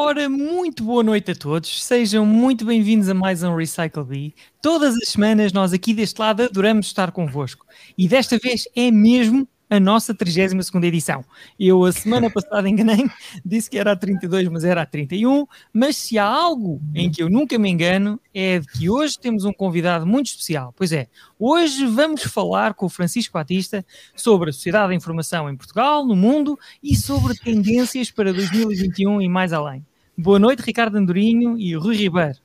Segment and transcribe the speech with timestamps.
[0.00, 1.82] Ora, muito boa noite a todos.
[1.82, 4.34] Sejam muito bem-vindos a mais um Recycle Bee.
[4.62, 7.66] Todas as semanas nós aqui deste lado adoramos estar convosco.
[7.98, 11.24] E desta vez é mesmo a nossa 32 edição.
[11.58, 13.04] Eu, a semana passada, enganei
[13.44, 15.46] disse que era a 32, mas era a 31.
[15.72, 19.44] Mas se há algo em que eu nunca me engano, é de que hoje temos
[19.44, 20.72] um convidado muito especial.
[20.76, 21.08] Pois é,
[21.38, 23.84] hoje vamos falar com o Francisco Batista
[24.16, 29.28] sobre a sociedade da informação em Portugal, no mundo e sobre tendências para 2021 e
[29.28, 29.84] mais além.
[30.16, 32.38] Boa noite, Ricardo Andorinho e Rui Ribeiro.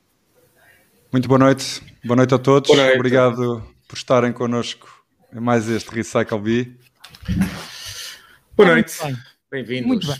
[1.10, 2.70] Muito boa noite, boa noite a todos.
[2.76, 2.96] Noite.
[2.96, 4.88] Obrigado por estarem connosco
[5.32, 6.83] em mais este Recycle Bee.
[8.56, 8.94] Boa noite.
[9.50, 9.86] Bem-vindos.
[9.86, 10.16] Muito bem.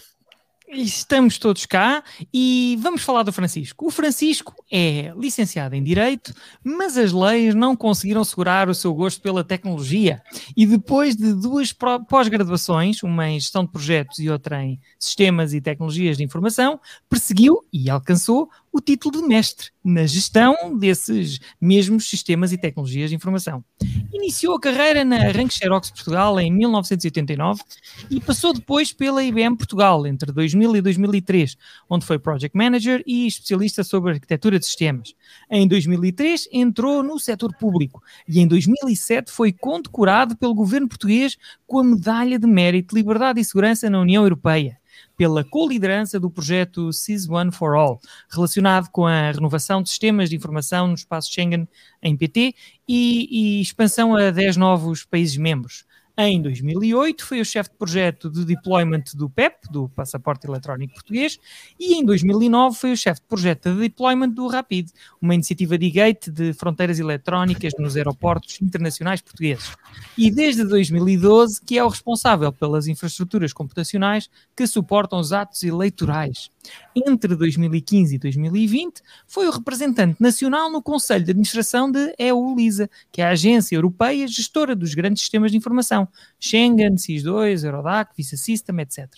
[0.66, 3.86] Estamos todos cá e vamos falar do Francisco.
[3.86, 9.20] O Francisco é licenciado em Direito, mas as leis não conseguiram segurar o seu gosto
[9.20, 10.20] pela tecnologia.
[10.56, 11.72] E depois de duas
[12.08, 17.60] pós-graduações, uma em gestão de projetos e outra em sistemas e tecnologias de informação, perseguiu
[17.72, 23.64] e alcançou o título de mestre na gestão desses mesmos sistemas e tecnologias de informação.
[24.12, 27.62] Iniciou a carreira na Rank Xerox Portugal em 1989
[28.10, 31.56] e passou depois pela IBM Portugal entre 2000 e 2003,
[31.88, 35.14] onde foi Project Manager e especialista sobre arquitetura de sistemas.
[35.48, 41.78] Em 2003 entrou no setor público e em 2007 foi condecorado pelo governo português com
[41.78, 44.82] a Medalha de Mérito, Liberdade e Segurança na União Europeia
[45.16, 50.36] pela co-liderança do projeto SIS One for All, relacionado com a renovação de sistemas de
[50.36, 51.68] informação no espaço Schengen
[52.02, 52.54] em PT
[52.88, 55.84] e, e expansão a 10 novos países membros.
[56.16, 61.40] Em 2008 foi o chefe de projeto de deployment do PEP, do Passaporte Eletrónico Português,
[61.78, 64.90] e em 2009 foi o chefe de projeto de deployment do Rapid,
[65.20, 69.72] uma iniciativa de gate de fronteiras eletrónicas nos aeroportos internacionais portugueses.
[70.16, 76.48] E desde 2012 que é o responsável pelas infraestruturas computacionais que suportam os atos eleitorais.
[76.94, 83.20] Entre 2015 e 2020, foi o representante nacional no Conselho de Administração de EULISA, que
[83.20, 86.08] é a agência europeia gestora dos grandes sistemas de informação,
[86.38, 89.08] Schengen, SIS-2, Eurodac, Visa System, etc.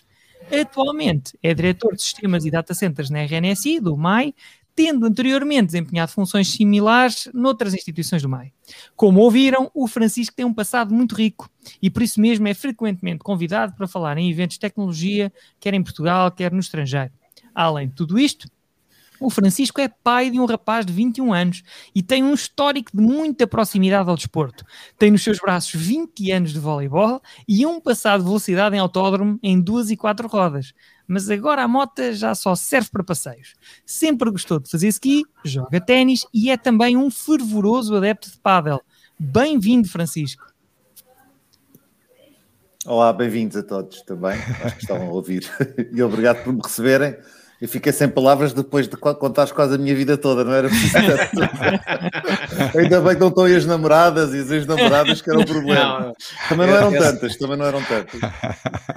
[0.50, 4.34] Atualmente é diretor de sistemas e data centers na RNSI, do MAI,
[4.76, 8.53] tendo anteriormente desempenhado funções similares noutras instituições do MAI.
[8.94, 11.50] Como ouviram, o Francisco tem um passado muito rico
[11.81, 15.82] e por isso mesmo é frequentemente convidado para falar em eventos de tecnologia, quer em
[15.82, 17.10] Portugal, quer no estrangeiro.
[17.56, 18.47] Além de tudo isto,
[19.19, 21.62] o Francisco é pai de um rapaz de 21 anos
[21.94, 24.62] e tem um histórico de muita proximidade ao desporto.
[24.99, 29.39] Tem nos seus braços 20 anos de voleibol e um passado de velocidade em autódromo
[29.43, 30.75] em duas e quatro rodas.
[31.09, 33.55] Mas agora a moto já só serve para passeios.
[33.87, 38.83] Sempre gostou de fazer ski, joga ténis e é também um fervoroso adepto de pádel.
[39.19, 40.45] Bem-vindo, Francisco.
[42.84, 45.50] Olá, bem-vindos a todos também, acho que estavam a ouvir.
[45.91, 47.16] E obrigado por me receberem.
[47.61, 50.94] Eu fiquei sem palavras depois de contar quase a minha vida toda, não era preciso.
[52.78, 56.00] Ainda bem que não estão aí as namoradas e as ex-namoradas que era o problema.
[56.00, 56.12] Não,
[56.50, 58.21] também não eram tantas, também não eram tantas.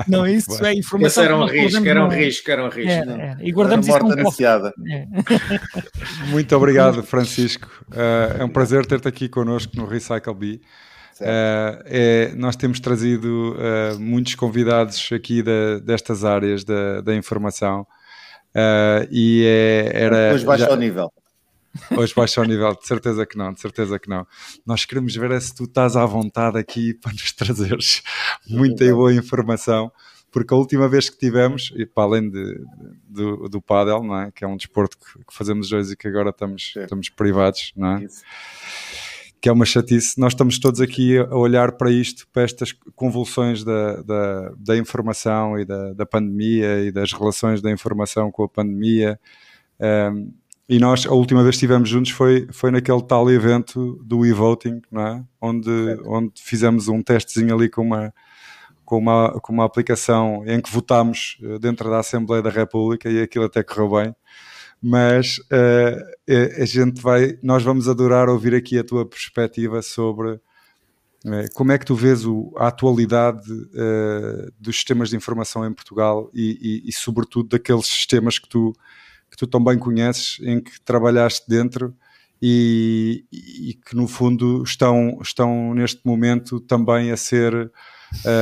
[0.09, 1.07] Não, isso é informação.
[1.07, 3.11] Isso era um risco, era um risco, era um risco.
[3.11, 3.47] É, é.
[3.47, 4.73] E guardamos isso morta anunciada.
[4.89, 5.05] É.
[6.27, 7.69] Muito obrigado, Francisco.
[7.89, 10.61] Uh, é um prazer ter-te aqui connosco no Recycle Bee.
[11.21, 17.87] Uh, é, nós temos trazido uh, muitos convidados aqui da, destas áreas da, da informação
[18.55, 20.33] Uh, e é, era.
[20.33, 20.71] Hoje baixa já...
[20.71, 21.11] o nível.
[21.95, 24.25] Hoje baixa o nível, de certeza que não, de certeza que não.
[24.65, 28.01] Nós queremos ver é se tu estás à vontade aqui para nos trazeres
[28.47, 29.91] muita e boa informação,
[30.31, 32.61] porque a última vez que tivemos, e para além de,
[33.07, 34.31] do, do paddle, não é?
[34.31, 37.97] que é um desporto que, que fazemos dois e que agora estamos, estamos privados, não
[37.97, 38.03] é?
[38.03, 38.23] Isso
[39.41, 40.19] que é uma chatice.
[40.19, 45.57] Nós estamos todos aqui a olhar para isto, para estas convulsões da, da, da informação
[45.57, 49.19] e da, da, pandemia e das relações da informação com a pandemia.
[49.79, 50.33] Um,
[50.67, 54.81] e nós, a última vez que estivemos juntos foi, foi naquele tal evento do e-voting,
[54.91, 55.23] não é?
[55.41, 55.71] onde,
[56.05, 58.13] onde fizemos um testezinho ali com uma,
[58.85, 63.19] com, uma, com uma aplicação em que votámos eh, dentro da Assembleia da República e
[63.19, 64.15] aquilo até correu bem
[64.81, 70.41] mas uh, a gente vai, nós vamos adorar ouvir aqui a tua perspectiva sobre uh,
[71.53, 76.29] como é que tu vês o, a atualidade uh, dos sistemas de informação em Portugal
[76.33, 78.73] e, e, e, sobretudo daqueles sistemas que tu,
[79.29, 81.93] que tu também conheces, em que trabalhaste dentro
[82.41, 87.69] e, e que no fundo estão, estão neste momento também a ser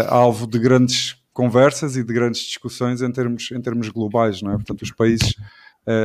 [0.08, 4.56] alvo de grandes conversas e de grandes discussões em termos, em termos globais, não é?
[4.56, 5.36] Portanto, os países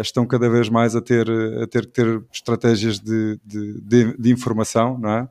[0.01, 1.29] estão cada vez mais a ter,
[1.63, 5.23] a ter que ter estratégias de, de, de, de informação, não é?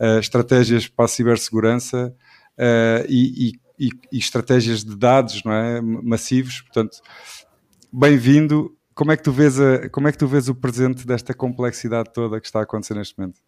[0.00, 2.14] Uh, estratégias para a cibersegurança
[3.08, 5.80] e, e, e, estratégias de dados não é?
[5.80, 6.60] massivos.
[6.62, 6.98] Portanto,
[7.92, 8.76] bem-vindo.
[8.94, 12.12] como é que tu vês a, como é que tu vês o presente desta complexidade
[12.12, 13.40] toda que está a acontecer neste momento?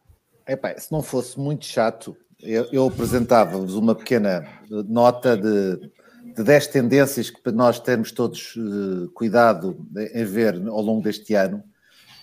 [0.47, 5.91] Epá, se não fosse muito chato, eu, eu apresentava-vos uma pequena nota de,
[6.35, 11.63] de 10 tendências que nós temos todos uh, cuidado em ver ao longo deste ano.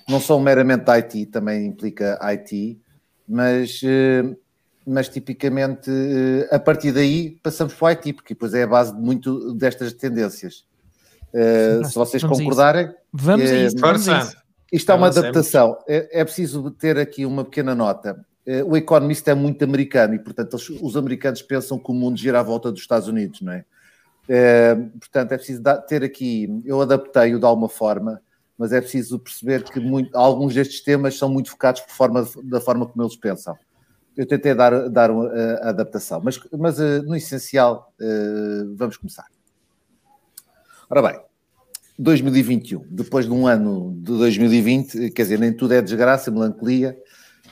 [0.07, 2.77] Não são meramente IT, também implica IT,
[3.27, 4.37] mas, uh,
[4.85, 8.93] mas tipicamente uh, a partir daí passamos para o IT, porque depois é a base
[8.93, 10.65] de muito destas tendências.
[11.85, 13.77] se vocês vamos concordarem, vamos a isso.
[13.77, 14.41] Vamos a isso.
[14.73, 15.77] Isto é uma adaptação.
[15.87, 18.25] É, é preciso ter aqui uma pequena nota.
[18.65, 22.39] O Economist é muito americano e, portanto, os, os americanos pensam que o mundo gira
[22.39, 23.63] à volta dos Estados Unidos, não é?
[24.33, 28.21] É, portanto, é preciso ter aqui, eu adaptei-o de alguma forma,
[28.57, 32.61] mas é preciso perceber que muito, alguns destes temas são muito focados por forma, da
[32.61, 33.57] forma como eles pensam.
[34.15, 37.93] Eu tentei dar, dar uma, a adaptação, mas, mas uh, no essencial,
[38.77, 39.25] vamos começar.
[40.89, 41.19] Ora bem,
[41.99, 46.97] 2021, depois de um ano de 2020, quer dizer, nem tudo é desgraça, melancolia,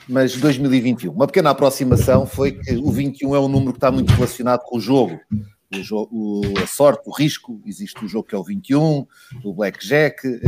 [0.08, 1.12] mas 2021.
[1.12, 4.78] Uma pequena aproximação foi que o 21 é um número que está muito relacionado com
[4.78, 5.20] o jogo,
[5.72, 9.06] o jogo, o, a sorte, o risco, existe o jogo que é o 21,
[9.44, 10.40] o blackjack, uh,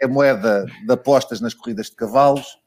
[0.00, 2.58] é moeda de apostas nas corridas de cavalos.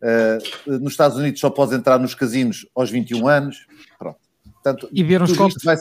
[0.00, 3.66] Uh, nos Estados Unidos só podes entrar nos casinos aos 21 anos.
[3.98, 4.18] Pronto.
[4.52, 5.62] Portanto, e ver uns copos.
[5.62, 5.76] Vai...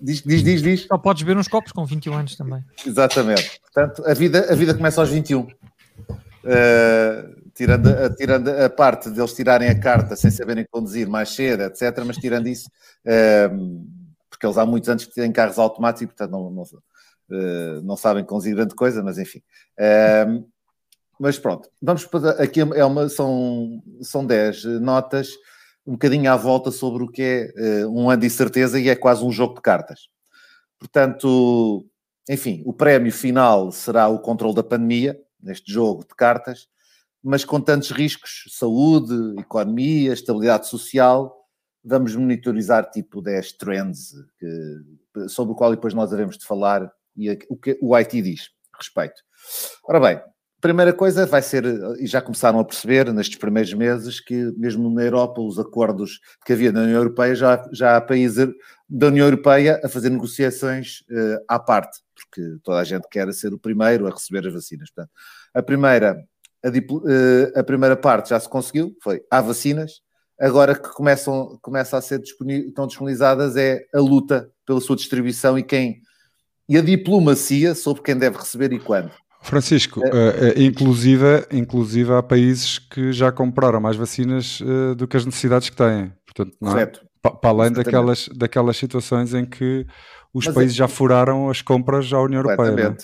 [0.00, 0.86] Diz, diz, diz, diz.
[0.86, 2.64] Só podes ver uns copos com 21 anos também.
[2.86, 3.60] Exatamente.
[3.60, 5.40] Portanto, a vida, a vida começa aos 21.
[5.40, 5.48] Uh,
[6.44, 7.24] eh,
[7.54, 12.02] tirando, a, tirando a parte deles tirarem a carta sem saberem conduzir mais cedo, etc.
[12.04, 12.70] Mas tirando isso,
[13.06, 13.86] uh,
[14.42, 17.96] porque eles há muitos anos que têm carros automáticos e, portanto, não, não, uh, não
[17.96, 19.40] sabem conduzir grande coisa, mas enfim.
[19.78, 20.44] Uh,
[21.20, 25.28] mas pronto, vamos para aqui é uma, são, são 10 notas,
[25.86, 28.96] um bocadinho à volta sobre o que é uh, um ano de incerteza e é
[28.96, 30.08] quase um jogo de cartas.
[30.76, 31.86] Portanto,
[32.28, 36.66] enfim, o prémio final será o controle da pandemia, neste jogo de cartas,
[37.22, 41.41] mas com tantos riscos, saúde, economia, estabilidade social,
[41.84, 47.30] vamos monitorizar tipo 10 trends que, sobre o qual depois nós devemos de falar e
[47.48, 49.22] o que o IT diz a respeito.
[49.84, 50.20] Ora bem,
[50.62, 51.64] primeira coisa vai ser,
[51.98, 56.52] e já começaram a perceber nestes primeiros meses, que mesmo na Europa os acordos que
[56.52, 58.48] havia na União Europeia, já, já há países
[58.88, 63.52] da União Europeia a fazer negociações uh, à parte, porque toda a gente quer ser
[63.52, 64.88] o primeiro a receber as vacinas.
[64.90, 65.12] Portanto,
[65.52, 66.24] a primeira,
[66.64, 70.00] a, uh, a primeira parte já se conseguiu, foi há vacinas,
[70.42, 75.56] agora que começam, começa a ser disponível, estão disponibilizadas é a luta pela sua distribuição
[75.56, 76.00] e quem
[76.68, 79.10] e a diplomacia sobre quem deve receber e quando.
[79.42, 80.08] Francisco, é.
[80.08, 85.68] uh, inclusive, inclusive há países que já compraram mais vacinas uh, do que as necessidades
[85.68, 86.12] que têm.
[86.24, 86.86] Portanto, não é?
[86.86, 89.86] Para além daquelas, daquelas situações em que
[90.32, 90.78] os Mas países é...
[90.78, 92.96] já furaram as compras à União Europeia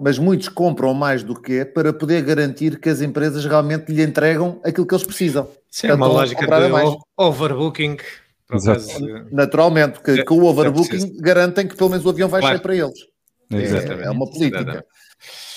[0.00, 4.02] mas muitos compram mais do que é para poder garantir que as empresas realmente lhe
[4.02, 5.48] entregam aquilo que eles precisam.
[5.70, 6.96] Sim, é uma lógica de mais.
[7.16, 7.96] overbooking.
[9.32, 12.56] Naturalmente, porque com o overbooking garantem que pelo menos o avião vai claro.
[12.56, 12.98] sair para eles.
[13.50, 14.84] É, é, uma política.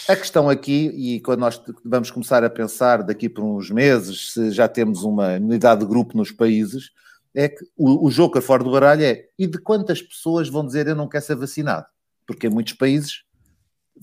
[0.07, 4.51] A questão aqui, e quando nós vamos começar a pensar daqui por uns meses, se
[4.51, 6.91] já temos uma unidade de grupo nos países,
[7.35, 10.65] é que o, o jogo a fora do baralho é e de quantas pessoas vão
[10.65, 11.85] dizer eu não quero ser vacinado?
[12.25, 13.23] Porque em muitos países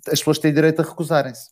[0.09, 1.51] as pessoas têm direito a recusarem-se.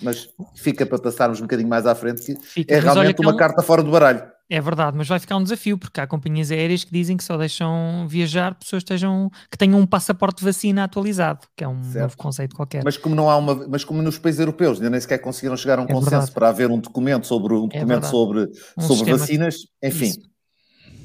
[0.00, 3.34] Mas fica para passarmos um bocadinho mais à frente que fica, é realmente uma é
[3.34, 3.36] um...
[3.36, 4.22] carta fora do baralho.
[4.50, 7.38] É verdade, mas vai ficar um desafio, porque há companhias aéreas que dizem que só
[7.38, 11.82] deixam viajar pessoas que, estejam, que tenham um passaporte de vacina atualizado, que é um
[11.84, 12.02] certo.
[12.02, 12.84] novo conceito qualquer.
[12.84, 15.78] Mas como não há uma, mas como nos países europeus ainda nem sequer conseguiram chegar
[15.78, 16.32] a um é consenso verdade.
[16.32, 20.06] para haver um documento sobre um é documento é sobre, um sobre vacinas, enfim.
[20.06, 20.32] Isso.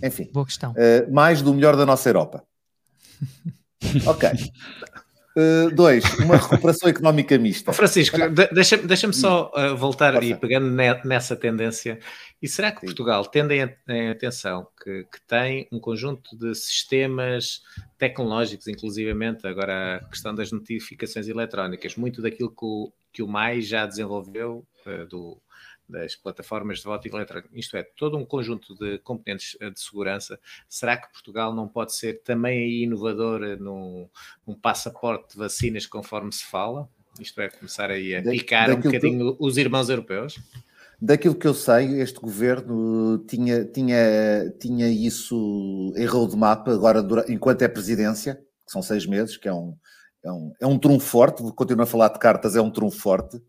[0.03, 0.29] Enfim.
[0.33, 0.71] Boa questão.
[0.71, 2.43] Uh, mais do melhor da nossa Europa.
[4.05, 4.29] ok.
[5.37, 7.71] Uh, dois, uma recuperação económica mista.
[7.73, 8.17] Francisco,
[8.51, 10.25] deixa-me deixa só uh, voltar Passa.
[10.25, 11.99] e pegando ne, nessa tendência.
[12.41, 12.87] E será que Sim.
[12.87, 17.61] Portugal, tendo em, em atenção que, que, tem um conjunto de sistemas
[17.99, 23.61] tecnológicos, inclusivamente agora a questão das notificações eletrónicas, muito daquilo que o, que o MAI
[23.61, 25.39] já desenvolveu, uh, do,
[25.89, 30.39] das plataformas de voto eletrónico, isto é, todo um conjunto de componentes eh, de segurança,
[30.67, 34.09] será que Portugal não pode ser também inovador eh, num,
[34.45, 36.89] num passaporte de vacinas conforme se fala?
[37.19, 40.37] Isto é, começar aí a picar um bocadinho que, os irmãos europeus?
[40.99, 47.67] Daquilo que eu sei, este governo tinha, tinha, tinha isso em roadmap agora, enquanto é
[47.67, 49.75] presidência, que são seis meses, que é um,
[50.23, 53.41] é um, é um trunfo forte, continuo a falar de cartas, é um trunfo forte,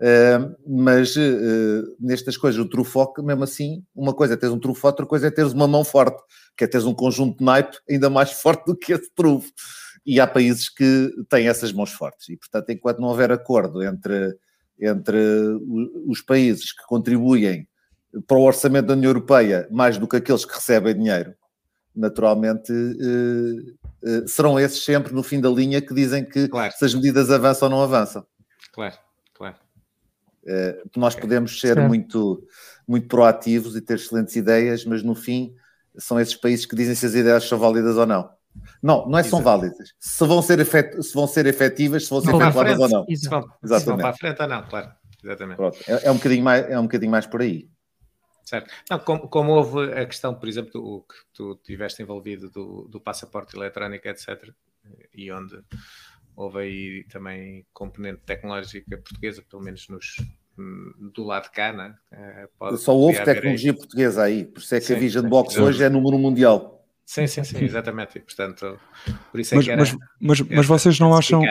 [0.00, 4.86] Uh, mas uh, nestas coisas, o trufoque, mesmo assim, uma coisa é teres um trufo,
[4.86, 6.22] outra coisa é teres uma mão forte,
[6.56, 9.52] que é teres um conjunto de naipe ainda mais forte do que esse trufo.
[10.06, 12.30] e há países que têm essas mãos fortes.
[12.30, 14.34] E, portanto, enquanto não houver acordo entre,
[14.80, 15.18] entre
[16.06, 17.68] os países que contribuem
[18.26, 21.34] para o orçamento da União Europeia mais do que aqueles que recebem dinheiro,
[21.94, 26.72] naturalmente eh, serão esses sempre no fim da linha que dizem que claro.
[26.72, 28.24] se as medidas avançam ou não avançam.
[28.72, 28.96] Claro,
[30.96, 32.46] nós podemos ser muito,
[32.86, 35.54] muito proativos e ter excelentes ideias, mas no fim
[35.98, 38.30] são esses países que dizem se as ideias são válidas ou não.
[38.82, 39.94] Não, não é se são válidas.
[39.98, 41.02] Se vão ser, efet...
[41.02, 43.06] se vão ser efetivas, se vão ser efetuadas ou não.
[43.06, 43.80] Se vão, Exatamente.
[43.80, 44.92] Se vão para a frente ou não, claro.
[45.22, 45.60] Exatamente.
[45.86, 47.68] É, é, um bocadinho mais, é um bocadinho mais por aí.
[48.44, 48.68] Certo.
[48.90, 53.00] Não, como, como, houve a questão, por exemplo, do que tu tiveste envolvido do, do
[53.00, 54.50] passaporte eletrónico, etc.,
[55.14, 55.62] e onde
[56.40, 60.16] houve aí também componente tecnológica portuguesa, pelo menos nos,
[61.12, 61.94] do lado de cá, né?
[62.58, 65.60] Pode, Só houve tecnologia portuguesa aí, por isso é que sim, a Vision Box sim.
[65.60, 66.82] hoje é número mundial.
[67.04, 68.16] Sim, sim, sim, exatamente.
[68.16, 68.78] E, portanto,
[69.30, 71.42] por isso é mas, que era, mas, mas, mas vocês não acham.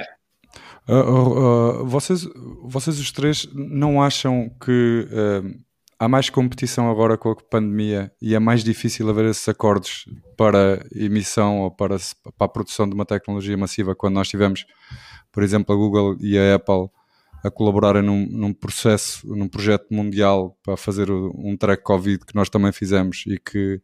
[0.87, 2.27] Uh, uh, uh, vocês,
[2.63, 5.07] vocês os três não acham que
[5.99, 10.05] há mais competição agora com a pandemia e é mais difícil haver esses acordos
[10.37, 11.97] para emissão ou para,
[12.37, 14.65] para a produção de uma tecnologia massiva quando nós tivemos,
[15.31, 16.89] por exemplo, a Google e a Apple
[17.43, 22.49] a colaborarem num, num processo, num projeto mundial para fazer um track Covid que nós
[22.49, 23.81] também fizemos e que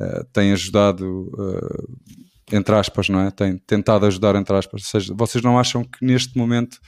[0.00, 1.98] uh, tem ajudado, uh,
[2.52, 3.30] entre aspas, não é?
[3.30, 4.82] Tem tentado ajudar, entre aspas.
[4.82, 6.78] Ou seja, vocês não acham que neste momento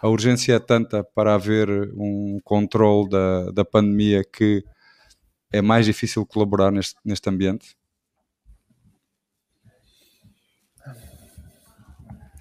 [0.00, 4.64] a urgência é tanta para haver um controle da, da pandemia que
[5.52, 7.76] é mais difícil colaborar neste, neste ambiente?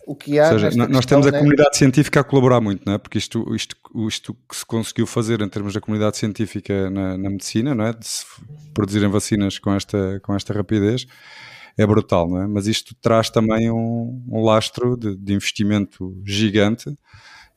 [0.08, 1.40] O que há Ou seja, nós temos a é...
[1.40, 2.98] comunidade científica a colaborar muito, não é?
[2.98, 3.76] Porque isto, isto,
[4.08, 7.94] isto que se conseguiu fazer em termos da comunidade científica na, na medicina, não é?
[7.94, 8.24] De se
[8.72, 11.08] produzirem vacinas com esta, com esta rapidez,
[11.76, 12.48] é brutal, não é?
[12.48, 16.96] Mas isto traz também um, um lastro de, de investimento gigante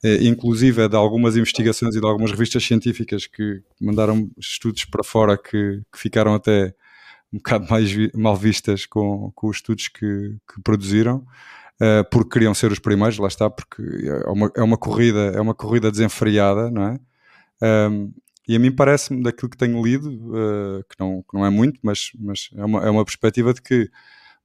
[0.04, 5.36] inclusive é de algumas investigações e de algumas revistas científicas que mandaram estudos para fora
[5.36, 6.74] que, que ficaram até
[7.32, 11.18] um bocado mais vi, mal vistas com, com os estudos que, que produziram,
[11.80, 15.40] uh, porque queriam ser os primeiros, lá está, porque é uma, é uma corrida, é
[15.40, 16.98] uma corrida desenfreada, não é?
[17.90, 18.12] Um,
[18.46, 21.78] e a mim parece-me, daquilo que tenho lido, uh, que, não, que não é muito,
[21.82, 23.90] mas, mas é, uma, é uma perspectiva de que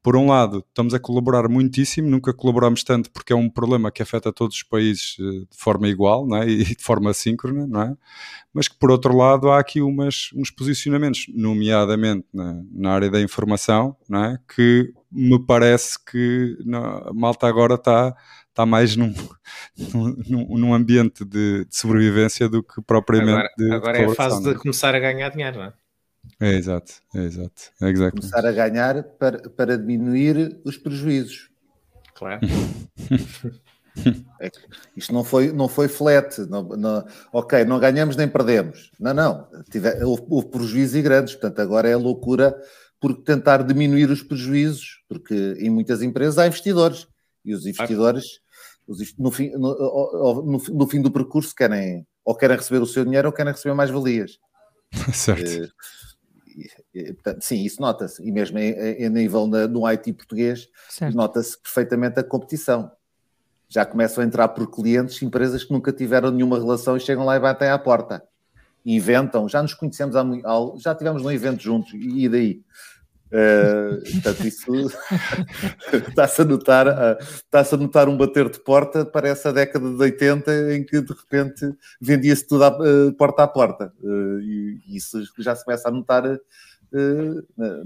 [0.04, 4.04] por um lado, estamos a colaborar muitíssimo, nunca colaboramos tanto porque é um problema que
[4.04, 6.46] afeta todos os países eh, de forma igual não é?
[6.52, 7.96] e de forma síncrona, não é?
[8.54, 13.22] mas que por outro lado há aqui umas, uns posicionamentos, nomeadamente na, na área da
[13.22, 14.38] informação, não é?
[14.54, 16.58] que me parece que
[17.08, 18.14] a malta agora está
[18.50, 19.12] está mais num,
[20.30, 23.72] num, num ambiente de, de, sobrevivência do que propriamente agora, de.
[23.72, 24.54] Agora é a fase de é?
[24.54, 25.74] começar a ganhar dinheiro, não é?
[26.40, 27.62] É exato, é exato.
[27.82, 28.22] É exactly.
[28.22, 31.50] Começar a ganhar para, para diminuir os prejuízos.
[32.16, 32.42] Claro.
[34.42, 34.50] É,
[34.98, 36.40] isto não foi, não foi flat.
[36.50, 38.92] Não, não, ok, não ganhamos nem perdemos.
[39.00, 39.48] Não, não.
[39.70, 41.36] Tive, houve, houve prejuízos e grandes.
[41.36, 42.60] Portanto, agora é loucura
[43.00, 47.08] por tentar diminuir os prejuízos, porque em muitas empresas há investidores.
[47.46, 48.26] E os investidores,
[48.88, 53.06] os, no, fim, no, no, no, fim do percurso, querem ou querem receber o seu
[53.06, 54.40] dinheiro ou querem receber mais valias.
[55.14, 55.66] certo.
[55.66, 56.13] Uh, Portanto,
[57.40, 58.22] sim, isso nota-se.
[58.24, 60.68] E mesmo em, nível na, no IT português,
[61.14, 62.92] nota-se perfeitamente a competição.
[63.68, 67.36] Já começam a entrar por clientes, empresas que nunca tiveram nenhuma relação e chegam lá
[67.36, 68.24] e batem à porta.
[68.86, 70.46] inventam, já nos conhecemos há muito,
[70.78, 72.64] já tivemos num evento juntos, e daí?
[73.34, 74.72] Uh, portanto, isso
[76.08, 79.96] está-se a notar, uh, está-se a notar um bater de porta, parece a década de
[79.96, 83.92] 80 em que de repente vendia-se tudo a, uh, porta a porta.
[84.04, 86.24] Uh, e isso já se começa a notar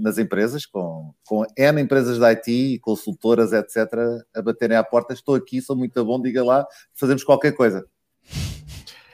[0.00, 3.92] nas empresas, com, com N empresas de IT, consultoras, etc.,
[4.34, 5.12] a baterem à porta.
[5.12, 7.84] Estou aqui, sou muito bom, diga lá, fazemos qualquer coisa.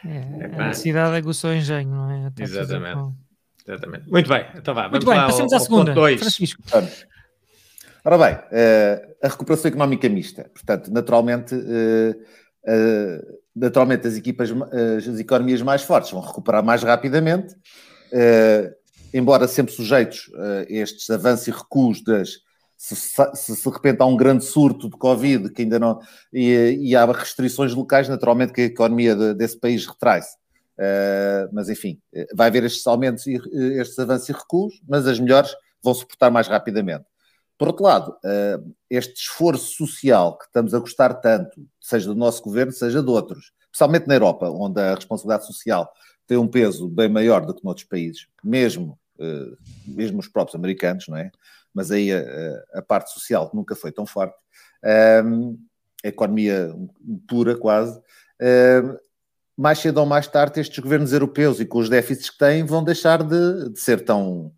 [0.06, 2.26] É, a necessidade aguçou o engenho, não é?
[2.26, 3.14] Até Exatamente.
[3.66, 4.10] Exatamente.
[4.10, 4.88] Muito bem, então vá.
[4.88, 5.94] Muito bem, passamos ao, à segunda.
[5.94, 6.20] Dois.
[6.20, 6.62] Francisco.
[8.04, 10.50] Ora bem, uh, a recuperação económica mista.
[10.52, 14.50] Portanto, naturalmente, uh, uh, naturalmente as equipas,
[14.98, 17.54] as economias mais fortes vão recuperar mais rapidamente,
[19.14, 22.42] embora sempre sujeitos a estes avanços e recuos das.
[22.76, 26.00] Se, de repente há um grande surto de Covid que ainda não.
[26.32, 30.36] e, e há restrições locais, naturalmente que a economia de, desse país retrai-se.
[30.76, 32.00] Uh, mas enfim,
[32.34, 33.40] vai haver estes aumentos e
[33.78, 37.04] estes avanços e recuos, mas as melhores vão suportar mais rapidamente.
[37.56, 42.42] Por outro lado, uh, este esforço social que estamos a gostar tanto, seja do nosso
[42.42, 45.88] governo, seja de outros, especialmente na Europa, onde a responsabilidade social
[46.26, 48.98] tem um peso bem maior do que noutros países, mesmo,
[49.86, 51.30] mesmo os próprios americanos, não é?
[51.72, 52.22] Mas aí a,
[52.74, 54.36] a parte social nunca foi tão forte.
[55.24, 55.58] um,
[56.04, 56.74] economia
[57.26, 58.96] pura quase, um,
[59.56, 62.82] mais cedo ou mais tarde estes governos europeus e com os déficits que têm vão
[62.82, 64.52] deixar de, de ser tão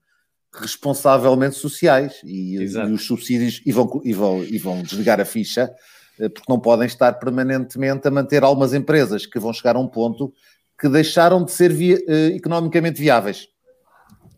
[0.53, 5.71] responsavelmente sociais e, e, os subsídios e vão, e, vão, e vão desligar a ficha
[6.19, 9.87] eh, porque não podem estar permanentemente a manter algumas empresas que vão chegar a um
[9.87, 10.33] ponto
[10.81, 11.99] que deixaram de ser via,
[12.35, 13.49] economicamente viáveis.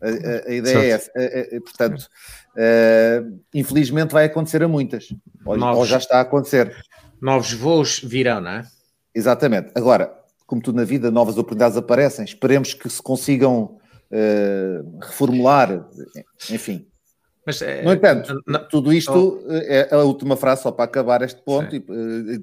[0.01, 1.17] A, a, a ideia certo.
[1.17, 1.61] é essa.
[1.61, 2.07] portanto,
[2.55, 5.09] uh, infelizmente vai acontecer a muitas.
[5.45, 6.75] Ou, novos, ou, já está a acontecer.
[7.21, 8.67] Novos voos virão, não é?
[9.13, 9.71] Exatamente.
[9.75, 10.13] Agora,
[10.45, 12.25] como tudo na vida, novas oportunidades aparecem.
[12.25, 13.77] Esperemos que se consigam
[14.11, 15.87] uh, reformular,
[16.49, 16.87] enfim.
[17.45, 21.21] Mas, é, no entanto, não, tudo isto oh, é a última frase, só para acabar
[21.23, 21.83] este ponto, e,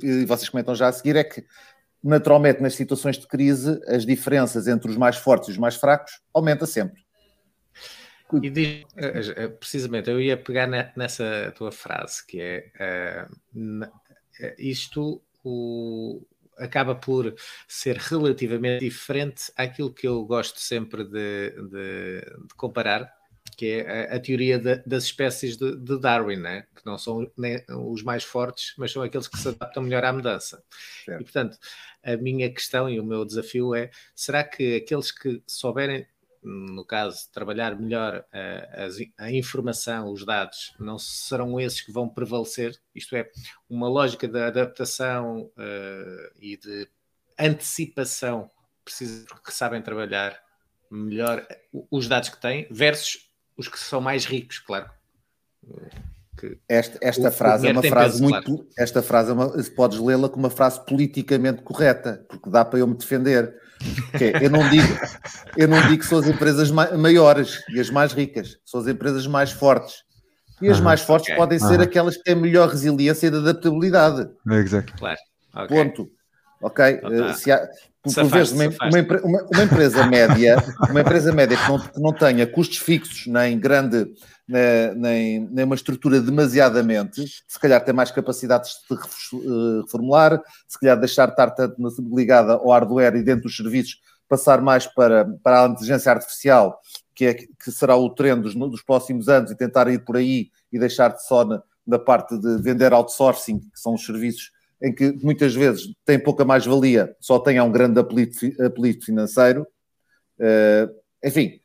[0.02, 1.44] e, vocês comentam já a seguir, é que
[2.02, 6.20] naturalmente nas situações de crise as diferenças entre os mais fortes e os mais fracos
[6.34, 7.05] aumenta sempre.
[8.42, 10.66] E diz, eh, eh, precisamente, eu ia pegar
[10.96, 13.90] nessa tua frase, que é uh,
[14.58, 16.26] isto o,
[16.58, 17.34] acaba por
[17.68, 23.14] ser relativamente diferente àquilo que eu gosto sempre de, de, de comparar,
[23.56, 26.66] que é a, a teoria de, das espécies de, de Darwin, né?
[26.74, 30.12] que não são nem os mais fortes, mas são aqueles que se adaptam melhor à
[30.12, 30.62] mudança.
[31.04, 31.20] Certo.
[31.20, 31.58] E, portanto,
[32.02, 36.06] a minha questão e o meu desafio é: será que aqueles que souberem,
[36.46, 42.78] no caso, trabalhar melhor a, a, informação, os dados, não serão esses que vão prevalecer?
[42.94, 43.28] Isto é,
[43.68, 46.88] uma lógica de adaptação uh, e de
[47.36, 48.48] antecipação,
[48.84, 50.40] precisa, que sabem trabalhar
[50.88, 51.44] melhor
[51.90, 54.88] os dados que têm, versus os que são mais ricos, claro.
[56.36, 58.44] Que esta, esta o, frase o é uma frase peso, muito.
[58.44, 58.68] Claro.
[58.78, 62.86] Esta frase é uma, podes lê-la como uma frase politicamente correta, porque dá para eu
[62.86, 63.54] me defender.
[64.14, 64.88] É, eu não digo,
[65.56, 69.26] eu não digo que são as empresas maiores e as mais ricas, são as empresas
[69.26, 70.06] mais fortes.
[70.60, 71.36] E as mais fortes okay.
[71.36, 74.28] podem ser aquelas que têm melhor resiliência e adaptabilidade.
[74.50, 74.98] Exactly.
[74.98, 75.18] Claro.
[75.54, 75.66] Okay.
[75.68, 76.10] Ponto.
[76.62, 76.84] Ok?
[76.86, 77.34] Então, tá.
[77.34, 77.68] Se há,
[78.02, 80.56] por, vezes uma, uma, uma, empresa média,
[80.88, 84.06] uma empresa média que não, que não tenha custos fixos nem grande,
[84.48, 90.98] nem, nem uma estrutura demasiadamente, se calhar tem mais capacidade de eh, reformular, se calhar
[90.98, 91.76] deixar de estar tanto
[92.14, 96.80] ligada ao hardware e dentro dos serviços, passar mais para, para a inteligência artificial,
[97.14, 100.50] que, é, que será o trend dos, dos próximos anos, e tentar ir por aí
[100.72, 104.50] e deixar de só na, na parte de vender outsourcing, que são os serviços
[104.82, 109.66] em que muitas vezes tem pouca mais-valia, só tem um grande apelito, apelito financeiro.
[110.38, 110.92] Uh,
[111.24, 111.60] enfim,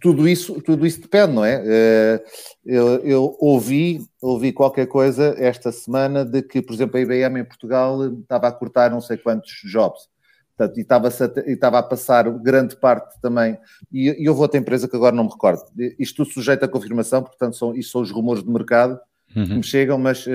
[0.00, 1.58] tudo isso, tudo isso depende, não é?
[1.60, 2.20] Uh,
[2.64, 7.44] eu, eu, ouvi, ouvi qualquer coisa esta semana de que, por exemplo, a IBM em
[7.44, 10.08] Portugal estava a cortar não sei quantos jobs.
[10.56, 11.08] Portanto, e estava,
[11.46, 13.58] e estava a passar grande parte também.
[13.92, 15.62] E, e houve outra empresa que agora não me recordo.
[15.98, 18.98] Isto tudo sujeito à confirmação, portanto, são, isto são os rumores de mercado
[19.34, 19.46] uhum.
[19.46, 20.30] que me chegam, mas, uh,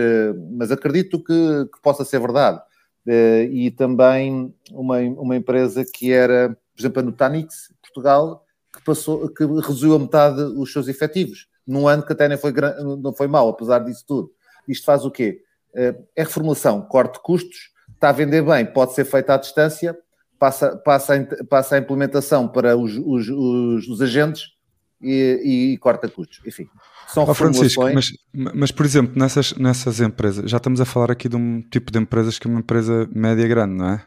[0.51, 2.59] mas acredito que, que, possa ser verdade.
[3.07, 8.44] Uh, e também uma, uma empresa que era, por exemplo, a Nutanix, Portugal,
[8.75, 12.53] que, passou, que reduziu a metade os seus efetivos, num ano que até nem foi,
[13.01, 14.31] não foi mau, apesar disso tudo.
[14.67, 15.41] Isto faz o quê?
[15.73, 19.97] É reformulação, corte custos, está a vender bem, pode ser feita à distância,
[20.39, 24.55] passa, passa, a, passa a implementação para os, os, os, os agentes
[25.01, 26.39] e, e, corta custos.
[26.45, 26.67] Enfim,
[27.07, 31.27] são oh, Francisco, mas, mas, por exemplo, nessas, nessas empresas, já estamos a falar aqui
[31.27, 34.05] de um tipo de empresas que é uma empresa média grande, não é?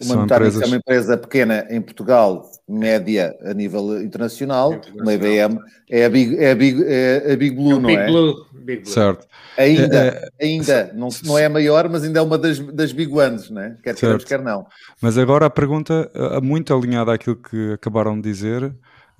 [0.00, 0.62] Uma São empresas...
[0.62, 5.02] é uma empresa pequena em Portugal, média a nível internacional, internacional.
[5.02, 5.58] uma IBM
[5.90, 8.06] é a Big, é a Big, é a Big Blue, é não Big é?
[8.06, 8.46] Blue.
[8.52, 8.92] Big Blue.
[8.92, 9.26] Certo.
[9.56, 12.92] Ainda, é, é, ainda, não, não é a maior, mas ainda é uma das, das
[12.92, 13.76] Big Ones, não é?
[13.82, 14.66] Quer queremos, quer não.
[15.02, 16.10] Mas agora a pergunta,
[16.42, 18.72] muito alinhada àquilo que acabaram de dizer,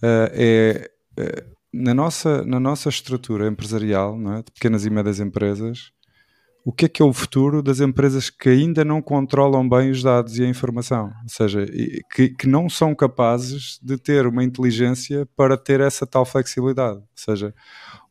[0.03, 0.91] é
[1.73, 4.43] na nossa, na nossa estrutura empresarial, é?
[4.43, 5.93] de pequenas e médias empresas,
[6.69, 10.03] o que é que é o futuro das empresas que ainda não controlam bem os
[10.03, 11.07] dados e a informação?
[11.23, 11.65] Ou seja,
[12.15, 16.99] que, que não são capazes de ter uma inteligência para ter essa tal flexibilidade.
[16.99, 17.55] Ou seja,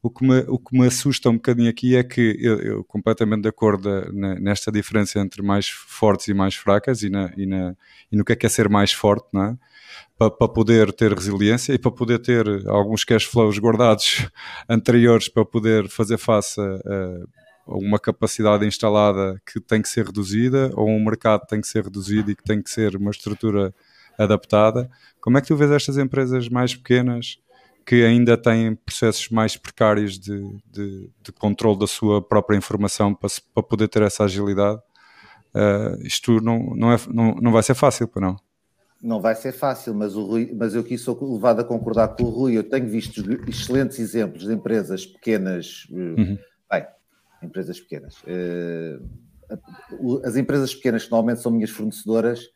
[0.02, 3.43] o que me, o que me assusta um bocadinho aqui é que eu, eu completamente
[3.43, 7.76] de acordo na, nesta diferença entre mais fortes e mais fracas e, na, e, na,
[8.12, 9.58] e no que é que é ser mais forte, não é?
[10.17, 14.28] para, poder ter resiliência e para poder ter alguns cash flows guardados
[14.67, 20.88] anteriores para poder fazer face a uma capacidade instalada que tem que ser reduzida ou
[20.88, 23.73] um mercado que tem que ser reduzido e que tem que ser uma estrutura
[24.17, 24.89] adaptada.
[25.19, 27.38] Como é que tu vês estas empresas mais pequenas
[27.86, 33.30] que ainda têm processos mais precários de, de, de controle da sua própria informação para,
[33.53, 34.82] para poder ter essa agilidade?
[35.56, 38.38] Uh, isto não, não, é, não, não vai ser fácil, para não?
[39.01, 42.23] não vai ser fácil, mas, o Rui, mas eu aqui sou levado a concordar com
[42.23, 42.58] o Rui.
[42.58, 45.88] Eu tenho visto excelentes exemplos de empresas pequenas.
[45.91, 46.38] Eh, uhum.
[47.41, 48.23] Empresas pequenas.
[50.23, 52.50] As empresas pequenas, que normalmente são minhas fornecedoras,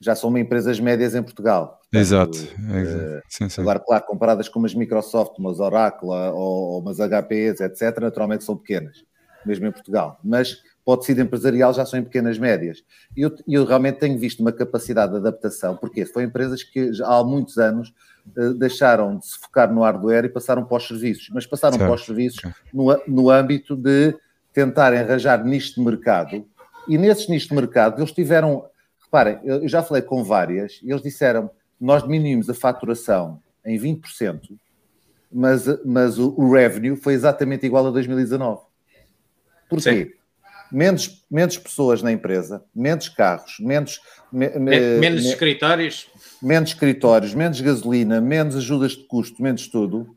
[0.00, 1.80] já são empresas médias em Portugal.
[1.90, 2.38] Portanto, Exato.
[2.38, 3.60] Uh, sim, sim.
[3.60, 9.04] Agora, claro, comparadas com umas Microsoft, umas Oracle ou, umas HPs, etc., naturalmente são pequenas,
[9.44, 10.20] mesmo em Portugal.
[10.22, 12.84] Mas pode ser empresarial já são em pequenas médias.
[13.16, 17.06] E eu, eu, realmente tenho visto uma capacidade de adaptação, porque foi empresas que já
[17.06, 17.92] há muitos anos
[18.36, 21.88] uh, deixaram de se focar no hardware e passaram para os serviços, mas passaram certo.
[21.88, 24.14] para os serviços no, no âmbito de
[24.56, 26.46] tentarem arranjar nicho de mercado,
[26.88, 28.64] e nesses nichos de mercado eles tiveram
[29.04, 34.40] Reparem, eu já falei com várias e eles disseram nós diminuímos a faturação em 20%,
[35.30, 38.62] mas, mas o, o revenue foi exatamente igual a 2019.
[39.68, 40.04] Porquê?
[40.04, 40.10] Sim.
[40.72, 44.00] Menos, menos pessoas na empresa, menos carros, menos...
[44.32, 46.08] Me, me, menos me, escritórios.
[46.42, 50.15] Menos escritórios, menos gasolina, menos ajudas de custo, menos tudo.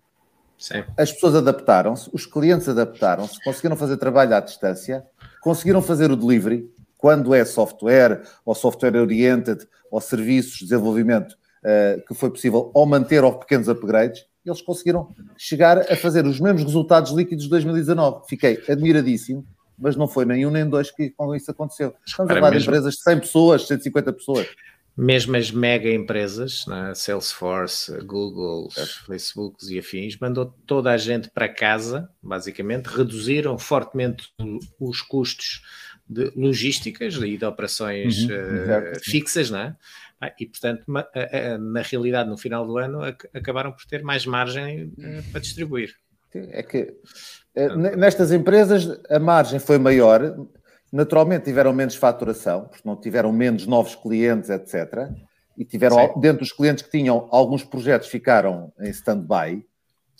[0.59, 0.83] Sim.
[0.97, 5.05] As pessoas adaptaram-se, os clientes adaptaram-se, conseguiram fazer trabalho à distância,
[5.41, 11.31] conseguiram fazer o delivery, quando é software ou software oriented ou serviços de desenvolvimento
[11.63, 16.41] uh, que foi possível ou manter ou pequenos upgrades, eles conseguiram chegar a fazer os
[16.41, 18.25] mesmos resultados líquidos de 2019.
[18.27, 19.45] Fiquei admiradíssimo,
[19.77, 21.95] mas não foi nem um nem dois que com isso aconteceu.
[22.05, 24.47] Estamos a falar de empresas de 100 pessoas, 150 pessoas.
[25.01, 26.93] Mesmo as mega empresas, né?
[26.93, 28.85] Salesforce, Google, é.
[29.07, 34.29] Facebook e afins, mandou toda a gente para casa, basicamente, reduziram fortemente
[34.77, 35.61] os custos
[36.07, 39.75] de logísticas e de operações uhum, uh, fixas, não é?
[40.37, 40.83] E, portanto,
[41.61, 42.99] na realidade, no final do ano,
[43.33, 45.95] acabaram por ter mais margem eh, para distribuir.
[46.33, 46.93] É que
[47.55, 50.35] eh, nestas empresas a margem foi maior,
[50.91, 55.09] naturalmente tiveram menos faturação, porque não tiveram menos novos clientes, etc.
[55.57, 56.19] E tiveram, Sim.
[56.19, 59.65] dentro dos clientes que tinham, alguns projetos ficaram em stand-by,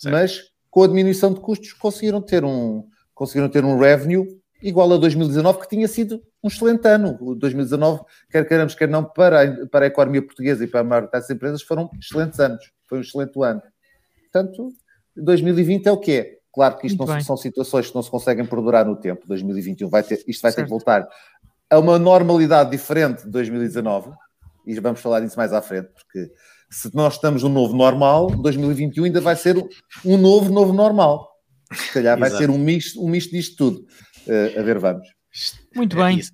[0.04, 4.96] mas com a diminuição de custos conseguiram ter um, conseguiram ter um revenue igual a
[4.96, 7.18] 2019, que tinha sido um excelente ano.
[7.20, 10.84] O 2019, quer queiramos, quer não, para a, para a economia portuguesa e para a
[10.84, 12.70] maior parte das empresas, foram excelentes anos.
[12.86, 13.62] Foi um excelente ano.
[14.30, 14.72] Portanto,
[15.16, 16.39] 2020 é o que é.
[16.52, 19.26] Claro que isto não, são situações que não se conseguem perdurar no tempo.
[19.26, 20.56] 2021 vai ter, isto vai certo.
[20.56, 21.06] ter que voltar
[21.70, 24.10] a uma normalidade diferente de 2019
[24.66, 26.30] e vamos falar disso mais à frente, porque
[26.70, 29.56] se nós estamos no novo normal, 2021 ainda vai ser
[30.04, 31.28] um novo, novo normal.
[31.72, 33.86] Se calhar vai ser um misto, um misto disto tudo.
[34.26, 35.06] Uh, a ver, vamos.
[35.74, 36.18] Muito bem.
[36.18, 36.32] Isso,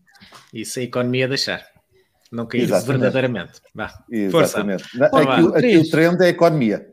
[0.52, 1.62] isso a economia deixar.
[2.32, 3.60] Não cair verdadeiramente.
[3.74, 4.84] Vá, Exatamente.
[4.84, 5.06] Força.
[5.06, 6.86] Aqui, aqui o trend é a economia.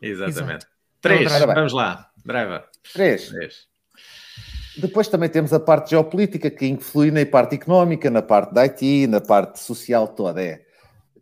[0.00, 0.64] Exatamente.
[0.64, 0.66] Exato.
[1.00, 2.10] Três, vamos lá.
[2.28, 2.64] Driver.
[2.92, 3.28] Três.
[3.28, 3.66] Três.
[4.76, 9.06] Depois também temos a parte geopolítica que influi na parte económica, na parte da IT,
[9.06, 10.42] na parte social toda.
[10.42, 10.60] É,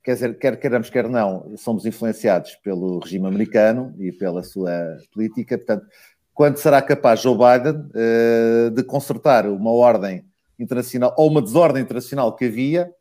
[0.03, 5.57] quer dizer, quer queiramos, quer não, somos influenciados pelo regime americano e pela sua política.
[5.57, 5.87] Portanto,
[6.35, 10.27] quando será capaz Joe Biden uh, de consertar uma ordem
[10.59, 12.93] internacional ou uma desordem internacional que havia,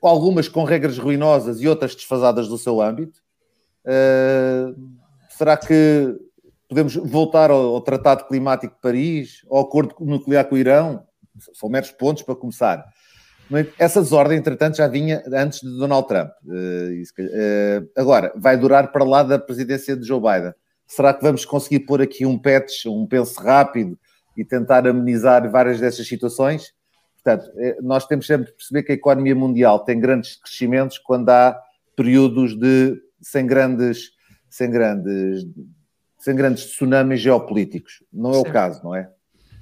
[0.00, 3.20] algumas com regras ruinosas e outras desfasadas do seu âmbito.
[3.84, 6.16] Uh, será que
[6.70, 11.04] podemos voltar ao, ao, Tratado Climático de Paris, ao acordo nuclear com o Irão?
[11.52, 12.86] São meros pontos para começar.
[13.76, 16.30] Essa desordem, entretanto, já vinha antes de Donald Trump.
[16.44, 20.54] Uh, agora, vai durar para lá da presidência de Joe Biden.
[20.86, 23.98] Será que vamos conseguir pôr aqui um patch, um penso rápido
[24.36, 26.72] e tentar amenizar várias dessas situações?
[27.22, 31.30] Portanto, é, nós temos sempre de perceber que a economia mundial tem grandes crescimentos quando
[31.30, 31.60] há
[31.96, 34.12] períodos de sem grandes,
[34.48, 35.44] sem grandes,
[36.20, 38.04] sem grandes tsunamis geopolíticos.
[38.12, 39.10] Não é o caso, não é?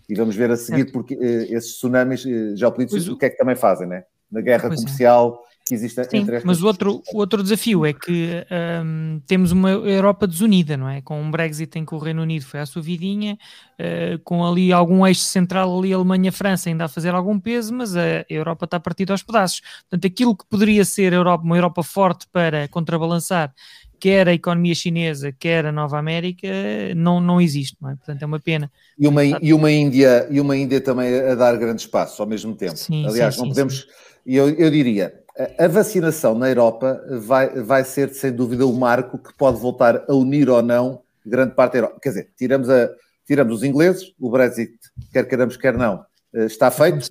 [0.08, 3.30] E vamos ver a seguir porque eh, esses tsunamis eh, geopolíticos pois o que é
[3.30, 4.04] que também fazem, né?
[4.30, 4.74] Na guerra é.
[4.74, 8.44] comercial, é que existe Sim, entre estas Mas o outro, o outro desafio é que
[8.82, 11.02] um, temos uma Europa desunida, não é?
[11.02, 13.38] Com um Brexit em que o Reino Unido foi à sua vidinha,
[13.78, 18.24] uh, com ali algum eixo central ali, Alemanha-França ainda a fazer algum peso, mas a
[18.28, 19.60] Europa está partida aos pedaços.
[19.88, 23.52] Portanto, aquilo que poderia ser Europa, uma Europa forte para contrabalançar
[23.98, 26.48] quer a economia chinesa, quer a Nova América,
[26.96, 27.96] não, não existe, não é?
[27.96, 28.70] Portanto, é uma pena.
[28.98, 32.54] E uma, e uma, Índia, e uma Índia também a dar grandes passos ao mesmo
[32.54, 32.76] tempo.
[32.76, 33.86] Sim, Aliás, sim, não sim, podemos.
[34.26, 35.14] Eu, eu diria,
[35.58, 40.14] a vacinação na Europa vai, vai ser, sem dúvida, o marco que pode voltar a
[40.14, 42.00] unir ou não grande parte da Europa.
[42.02, 42.90] Quer dizer, tiramos, a,
[43.26, 44.74] tiramos os ingleses, o Brexit,
[45.12, 47.08] quer queiramos, quer não, eh, está feito.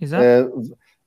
[0.00, 0.22] Exato.
[0.22, 0.48] Eh,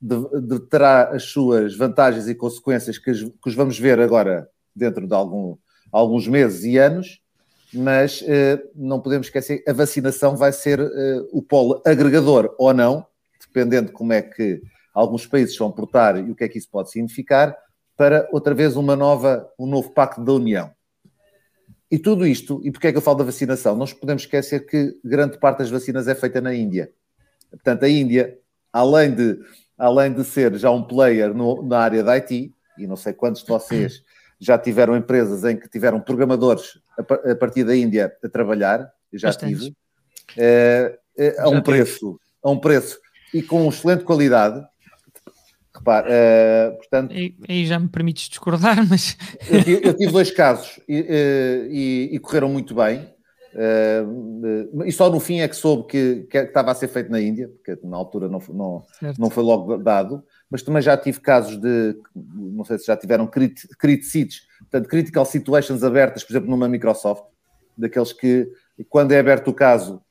[0.02, 5.08] de, de, terá as suas vantagens e consequências que, que os vamos ver agora dentro
[5.08, 5.58] de algum,
[5.92, 7.22] alguns meses e anos,
[7.74, 10.80] mas eh, não podemos esquecer, a vacinação vai ser
[11.32, 13.06] o polo agregador ou não,
[13.40, 14.62] dependendo de como é que
[14.94, 17.56] alguns países vão portar e o que é que isso pode significar,
[17.96, 20.72] para outra vez uma nova, um novo pacto da União.
[21.90, 23.76] e tudo isto, e porque é que eu falo da vacinação?
[23.76, 26.90] Nós podemos esquecer que grande parte das vacinas é feita na Índia.
[27.50, 28.40] Portanto, a Índia,
[28.72, 29.38] além de,
[29.78, 33.42] além de ser já um player no, na área da IT, e não sei quantos
[33.42, 34.02] de vocês
[34.42, 39.56] já tiveram empresas em que tiveram programadores a, partir da Índia a trabalhar, já Bastante.
[39.56, 39.76] tive,
[40.36, 43.00] é, é, a um preço, a um preço
[43.32, 44.66] e com excelente qualidade,
[45.74, 47.12] Repare, uh, portanto...
[47.12, 49.18] Aí, aí, já me permites discordar, mas...
[49.50, 53.08] eu, tive, eu tive dois casos e, eh, e, e, correram muito bem.
[53.54, 57.22] Uh, e só no fim é que soube que, que, estava a ser feito na
[57.22, 58.84] Índia, porque na altura não, não,
[59.18, 63.26] não foi logo dado, mas também já tive casos de, não sei se já tiveram
[63.26, 67.24] crit, crit seats, portanto, critical situations abertas, por exemplo, numa Microsoft,
[67.78, 68.52] daqueles que,
[68.90, 70.02] quando é aberto o caso,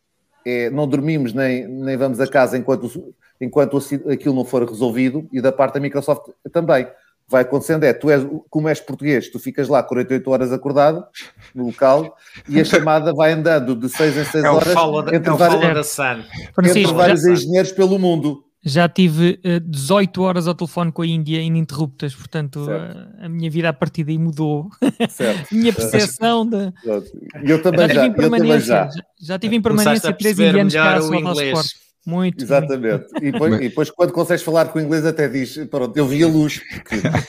[0.45, 3.79] é, não dormimos nem, nem vamos a casa enquanto enquanto
[4.13, 6.87] aquilo não for resolvido, e da parte da Microsoft também.
[7.27, 11.05] Vai acontecendo é, tu és, como és português, tu ficas lá 48 horas acordado
[11.55, 12.17] no local
[12.49, 14.75] e a chamada vai andando de 6 em 6 é horas
[15.15, 15.85] entre, é vários,
[16.59, 18.45] entre vários engenheiros pelo mundo.
[18.63, 23.29] Já tive uh, eh, 18 horas ao telefone com a Índia ininterruptas, portanto uh, a
[23.29, 24.69] minha vida a partir daí mudou.
[24.83, 26.73] a minha percepção da.
[27.43, 28.59] Eu também já, já, também já.
[28.59, 28.91] já.
[29.19, 31.90] Já tive em permanência 3 indianos cá ao transporte.
[32.07, 32.43] Muito.
[32.43, 33.13] Exatamente.
[33.13, 33.25] Muito.
[33.25, 36.23] E, depois, e, depois, quando consegues falar com o inglês, até diz: Pronto, eu vi
[36.25, 36.63] a luz.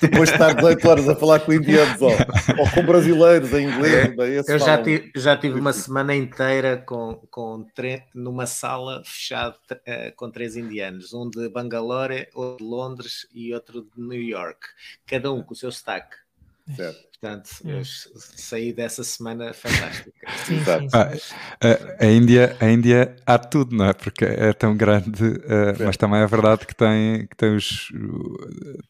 [0.01, 4.15] Depois de estar 18 horas a falar com indianos ou, ou com brasileiros em inglês.
[4.15, 7.65] Bem, eu já tive, já tive uma semana inteira com, com
[8.15, 13.81] numa sala fechada uh, com três indianos: um de Bangalore, outro de Londres e outro
[13.81, 14.59] de New York.
[15.05, 16.15] Cada um com o seu sotaque.
[16.75, 17.10] Certo.
[17.21, 17.83] Portanto, eu
[18.15, 20.11] saí dessa semana fantástica.
[20.43, 21.11] Sim, sim, ah,
[21.61, 23.93] a, a, Índia, a Índia há tudo, não é?
[23.93, 27.89] Porque é tão grande, uh, mas também é verdade que tem, que tem, os,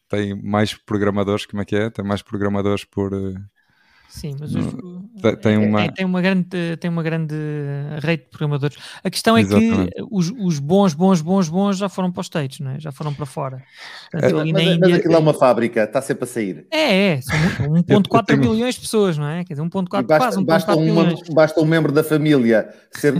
[0.08, 1.90] tem mais programadores, como é que é?
[1.90, 3.12] Tem mais programadores por.
[4.12, 4.66] Sim, mas os,
[5.40, 5.84] tem, uma...
[5.84, 7.34] É, tem, uma grande, tem uma grande
[8.02, 8.76] rede de programadores.
[9.02, 9.90] A questão é Exatamente.
[9.90, 12.78] que os, os, bons, bons, bons, bons já foram para os States, não é?
[12.78, 13.62] já foram para fora.
[14.10, 16.66] Portanto, é, mas, Índia, mas aquilo é uma fábrica, está sempre a sair.
[16.70, 17.34] É, é, são
[17.70, 18.40] 1.4 tenho...
[18.50, 19.44] milhões de pessoas, não é?
[19.44, 23.14] Quer dizer, 1.4 basta, um basta, uma, basta um membro da família ser,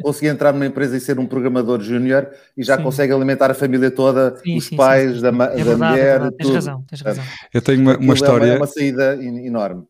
[0.00, 2.82] conseguir entrar numa empresa e ser um programador júnior e já sim.
[2.82, 6.22] consegue alimentar a família toda, sim, os sim, pais, Da, é da verdade, mulher.
[6.22, 7.24] É tens razão, tens razão.
[7.52, 8.46] Eu tenho uma, uma história.
[8.46, 9.84] É uma saída enorme.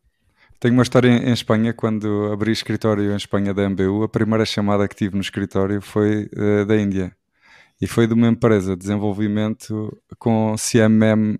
[0.59, 4.89] Tenho uma história em Espanha, quando abri escritório em Espanha da MBU, a primeira chamada
[4.89, 7.15] que tive no escritório foi uh, da Índia.
[7.81, 11.39] E foi de uma empresa de desenvolvimento com CMMI,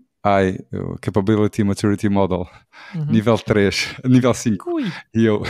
[1.01, 2.47] Capability Maturity Model,
[2.95, 3.05] uhum.
[3.07, 4.73] nível 3, nível 5.
[4.73, 4.89] Ui.
[5.13, 5.43] E eu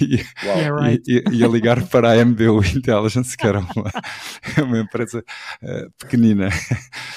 [0.00, 1.24] ia, yeah, right.
[1.30, 5.22] ia, ligar para a MBU Intelligence, que era uma, uma empresa
[5.62, 6.48] uh, pequenina.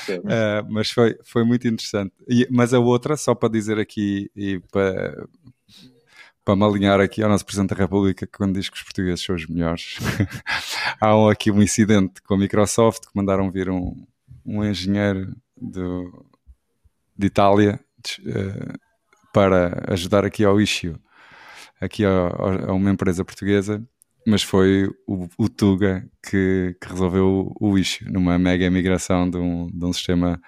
[0.09, 2.11] Uh, mas foi, foi muito interessante.
[2.27, 5.25] E, mas a outra, só para dizer aqui e para
[6.45, 9.23] para me alinhar aqui ao nosso Presidente da República, que quando diz que os portugueses
[9.23, 9.97] são os melhores,
[10.99, 14.05] há aqui um incidente com a Microsoft, que mandaram vir um,
[14.45, 16.25] um engenheiro do,
[17.17, 18.79] de Itália de, uh,
[19.33, 20.95] para ajudar aqui ao issue,
[21.79, 23.81] aqui a, a, uma empresa portuguesa,
[24.27, 29.37] mas foi o, o Tuga que, que, resolveu o, o issue, numa mega migração de
[29.37, 30.41] um, de um sistema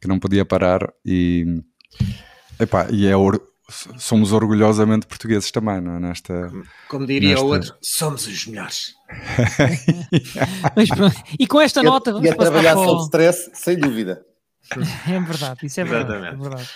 [0.00, 1.62] que não podia parar e...
[2.60, 3.16] Epá, e é,
[3.68, 6.00] somos orgulhosamente portugueses também, não é?
[6.00, 6.50] Nesta,
[6.88, 7.44] Como diria nesta...
[7.44, 8.94] o outro, somos os melhores.
[10.74, 10.88] Mas,
[11.38, 12.84] e com esta nota vamos e a trabalhar para...
[12.84, 14.24] sob stress, sem dúvida.
[15.08, 16.26] É verdade, isso é verdade.
[16.26, 16.68] É verdade.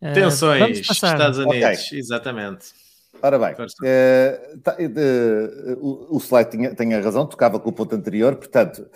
[0.00, 1.98] Uh, Tensões, Estados Unidos, okay.
[1.98, 2.66] exatamente.
[3.20, 7.92] Ora bem, uh, tá, uh, o, o slide tinha, tinha razão, tocava com o ponto
[7.92, 8.86] anterior, portanto,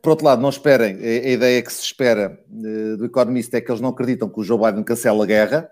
[0.00, 2.38] por outro lado, não esperem, a, a ideia que se espera
[2.96, 5.70] do economista é que eles não acreditam que o Joe Biden cancele a guerra,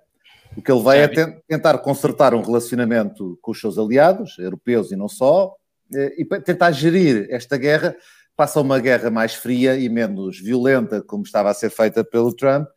[0.56, 1.08] o que ele vai é
[1.46, 5.54] tentar consertar um relacionamento com os seus aliados, europeus e não só,
[5.94, 7.96] eh, e tentar gerir esta guerra,
[8.36, 12.68] passa uma guerra mais fria e menos violenta, como estava a ser feita pelo Trump,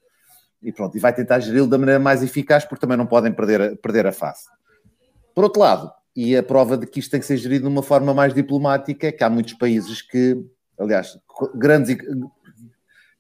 [0.62, 3.78] e pronto, e vai tentar geri-lo da maneira mais eficaz, porque também não podem perder,
[3.78, 4.46] perder a face.
[5.34, 7.82] Por outro lado, e a prova de que isto tem que ser gerido de uma
[7.82, 10.38] forma mais diplomática é que há muitos países que,
[10.80, 11.18] aliás,
[11.56, 11.98] grandes,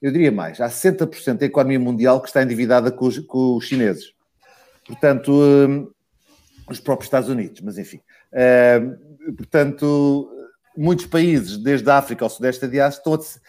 [0.01, 3.65] eu diria mais, há 60% da economia mundial que está endividada com os, com os
[3.65, 4.13] chineses
[4.85, 5.89] portanto, hum,
[6.69, 8.01] os próprios Estados Unidos, mas enfim.
[8.33, 10.29] Hum, portanto,
[10.77, 13.41] muitos países, desde a África ao Sudeste Asiático, estão,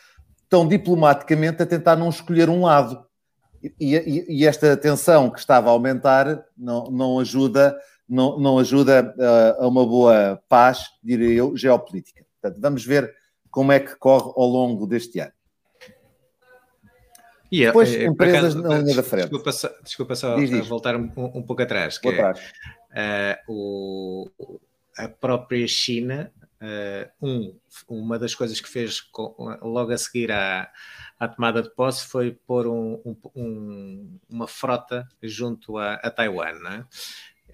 [0.42, 3.04] estão diplomaticamente a tentar não escolher um lado.
[3.62, 9.14] E, e, e, esta tensão que estava a aumentar não, não ajuda, não, não ajuda
[9.18, 12.24] a, a uma boa paz, diria eu, geopolítica.
[12.40, 13.14] Portanto, vamos ver
[13.50, 15.32] como é que corre ao longo deste ano.
[17.52, 19.28] E Depois, é, empresas acaso, na linha da frente.
[19.28, 19.50] Desculpa,
[19.84, 20.66] desculpa só diz, diz.
[20.66, 21.98] voltar um, um, pouco atrás.
[21.98, 22.08] Que
[22.94, 24.26] é, o,
[24.96, 26.32] a própria China,
[27.20, 27.54] um,
[27.86, 30.72] uma das coisas que fez com, logo a seguir à,
[31.20, 36.86] à tomada de posse foi pôr um, um, uma frota junto a, a Taiwan,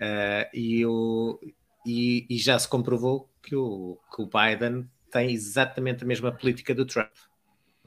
[0.01, 0.49] é?
[0.55, 1.41] e, o,
[1.85, 6.73] e, e, já se comprovou que o, que o Biden tem exatamente a mesma política
[6.73, 7.11] do Trump.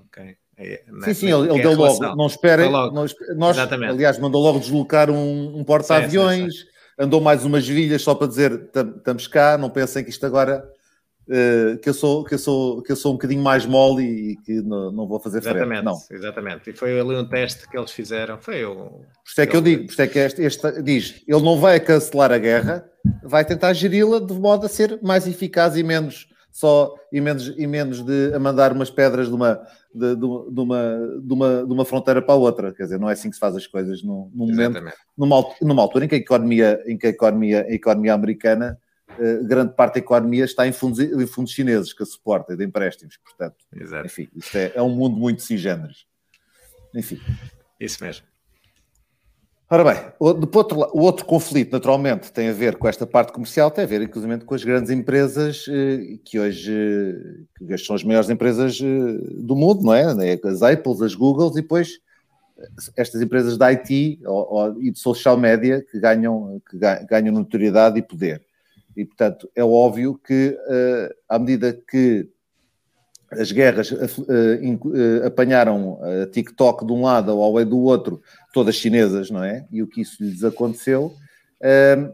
[0.08, 0.41] Okay?
[0.62, 2.16] É, sim, sim, ele, ele deu logo.
[2.16, 2.70] Não esperem.
[2.70, 6.54] Nós, nós aliás, mandou logo deslocar um, um porta-aviões,
[6.98, 10.64] andou mais umas vilhas só para dizer estamos cá, não pensem que isto agora.
[11.28, 14.36] Uh, que, eu sou, que, eu sou, que eu sou um bocadinho mais mole e
[14.38, 15.86] que não, não vou fazer exatamente, frente.
[15.86, 15.98] Não.
[16.12, 18.38] Exatamente, e foi ali um teste que eles fizeram.
[18.42, 18.76] Foi o.
[18.76, 21.58] Por isso é que eu digo, por isso é que este, este diz: ele não
[21.58, 22.84] vai cancelar a guerra,
[23.24, 27.66] vai tentar geri-la de modo a ser mais eficaz e menos só e menos, e
[27.66, 29.62] menos de a mandar umas pedras de uma,
[29.94, 32.74] de, de, de, uma, de, uma, de uma fronteira para a outra.
[32.74, 34.84] Quer dizer, não é assim que se faz as coisas num, num momento,
[35.18, 38.78] numa, numa altura em que a economia, em que a economia, a economia americana,
[39.20, 42.64] eh, grande parte da economia está em fundos, em fundos chineses que a suporta, de
[42.64, 43.18] empréstimos.
[43.18, 44.06] Portanto, Exato.
[44.06, 46.06] enfim, isto é, é um mundo muito cisgêneros.
[46.94, 47.20] Enfim.
[47.80, 48.31] Isso mesmo.
[49.74, 53.72] Ora bem, o, outro, o outro conflito, naturalmente, tem a ver com esta parte comercial,
[53.72, 57.96] tem a ver, inclusive, com as grandes empresas eh, que, hoje, eh, que hoje são
[57.96, 60.14] as maiores empresas eh, do mundo, não é?
[60.14, 60.38] Né?
[60.44, 62.02] As Apples, as Googles e depois
[62.98, 67.98] estas empresas de IT ou, ou, e de social media que ganham, que ganham notoriedade
[67.98, 68.44] e poder.
[68.98, 70.58] E, portanto, é óbvio que,
[71.30, 72.28] à medida que
[73.32, 73.94] as guerras
[75.26, 79.66] apanharam a TikTok de um lado ou ao do outro, todas chinesas, não é?
[79.72, 81.14] E o que isso lhes aconteceu,
[81.62, 82.14] uh,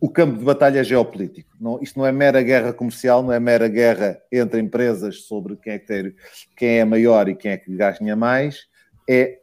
[0.00, 1.50] o campo de batalha é geopolítico.
[1.60, 5.74] Não, isto não é mera guerra comercial, não é mera guerra entre empresas sobre quem
[5.74, 6.14] é, que tem,
[6.56, 8.66] quem é maior e quem é que ganha mais,
[9.08, 9.38] é,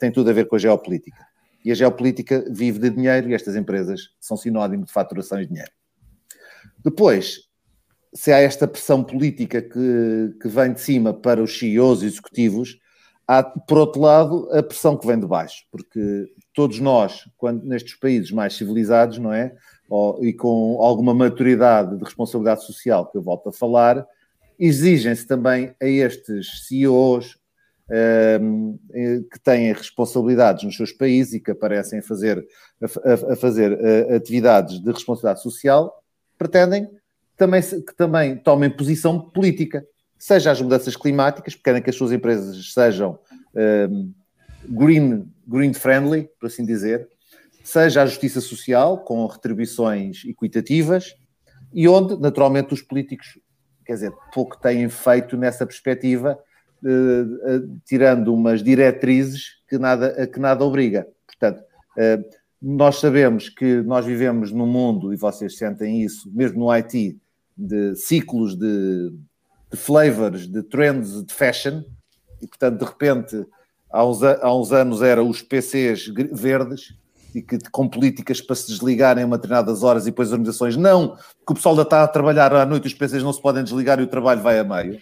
[0.00, 1.26] tem tudo a ver com a geopolítica.
[1.62, 5.70] E a geopolítica vive de dinheiro e estas empresas são sinónimo de faturação de dinheiro.
[6.82, 7.40] Depois,
[8.14, 12.78] se há esta pressão política que, que vem de cima para os CEOs executivos,
[13.28, 17.94] há, por outro lado, a pressão que vem de baixo, porque todos nós, quando nestes
[17.94, 19.54] países mais civilizados, não é?
[20.20, 24.06] E com alguma maturidade de responsabilidade social, que eu volto a falar,
[24.58, 27.38] exigem-se também a estes CEOs
[28.40, 32.44] um, ehm, que têm responsabilidades nos seus países e que aparecem a fazer,
[32.82, 36.02] a, a fazer a, atividades de responsabilidade social,
[36.36, 36.88] pretendem
[37.36, 39.86] também, que também tomem posição política,
[40.18, 43.18] seja as mudanças climáticas, porque querem que as suas empresas sejam
[43.54, 44.12] um,
[44.68, 47.08] green, green friendly, por assim dizer,
[47.62, 51.14] seja a justiça social, com retribuições equitativas,
[51.72, 53.38] e onde, naturalmente, os políticos,
[53.84, 56.38] quer dizer, pouco têm feito nessa perspectiva,
[56.82, 61.06] uh, uh, tirando umas diretrizes que nada, que nada obriga.
[61.26, 66.72] Portanto, uh, nós sabemos que nós vivemos num mundo, e vocês sentem isso, mesmo no
[66.74, 67.18] IT,
[67.56, 69.12] de ciclos de,
[69.70, 71.82] de flavors, de trends de fashion,
[72.40, 73.46] e portanto, de repente,
[73.90, 76.94] há uns, há uns anos eram os PCs verdes,
[77.34, 81.08] e que com políticas para se desligarem a determinadas horas e depois as organizações não,
[81.08, 84.00] porque o pessoal ainda está a trabalhar à noite, os PCs não se podem desligar
[84.00, 85.00] e o trabalho vai a meio.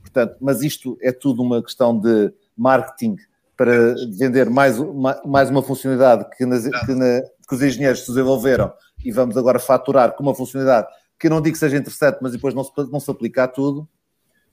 [0.00, 3.16] Portanto, mas isto é tudo uma questão de marketing
[3.56, 4.76] para vender mais,
[5.24, 8.72] mais uma funcionalidade que, nas, que, na, que os engenheiros se desenvolveram
[9.04, 12.32] e vamos agora faturar com uma funcionalidade que eu não digo que seja interessante, mas
[12.32, 13.88] depois não se, não se aplica a tudo.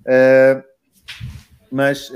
[0.04, 0.64] Uh,
[1.72, 2.14] mas uh,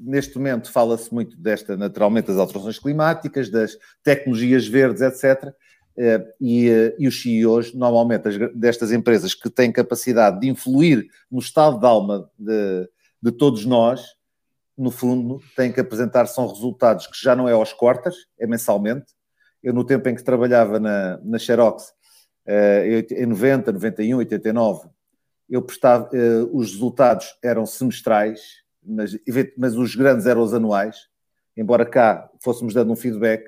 [0.00, 5.54] neste momento fala-se muito desta, naturalmente, das alterações climáticas, das tecnologias verdes, etc.
[5.96, 11.38] Uh, e, e, os CEOs, normalmente, as, destas empresas que têm capacidade de influir no
[11.38, 12.88] estado de alma de,
[13.22, 14.04] de todos nós,
[14.76, 19.06] no fundo, têm que apresentar são resultados que já não é aos cortas, é mensalmente.
[19.62, 21.94] Eu, no tempo em que trabalhava na, na Xerox,
[22.46, 24.88] eh, em 90, 91, 89,
[25.48, 28.40] eu prestava, eh, os resultados eram semestrais,
[28.82, 29.16] mas,
[29.56, 31.08] mas os grandes eram os anuais,
[31.56, 33.44] embora cá fôssemos dando um feedback.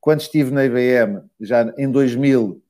[0.00, 2.62] Quando estive na IBM, já em 2000,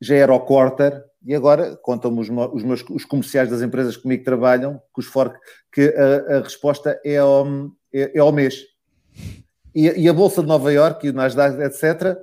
[0.00, 4.02] já era o quarter, e agora contam-me os, os, meus os comerciais das empresas que
[4.02, 5.36] comigo trabalham, que, os for,
[5.72, 7.46] que a, a resposta é ao,
[7.92, 8.64] é, é ao mês.
[9.74, 12.18] E, e, a Bolsa de Nova Iorque, e o Nasdaq, etc.,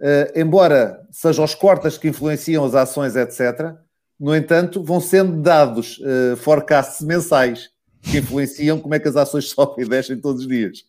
[0.00, 3.76] Uh, embora sejam os cortes que influenciam as ações, etc.,
[4.20, 7.70] no entanto, vão sendo dados uh, forecasts mensais
[8.02, 10.84] que influenciam como é que as ações sobem e descem todos os dias.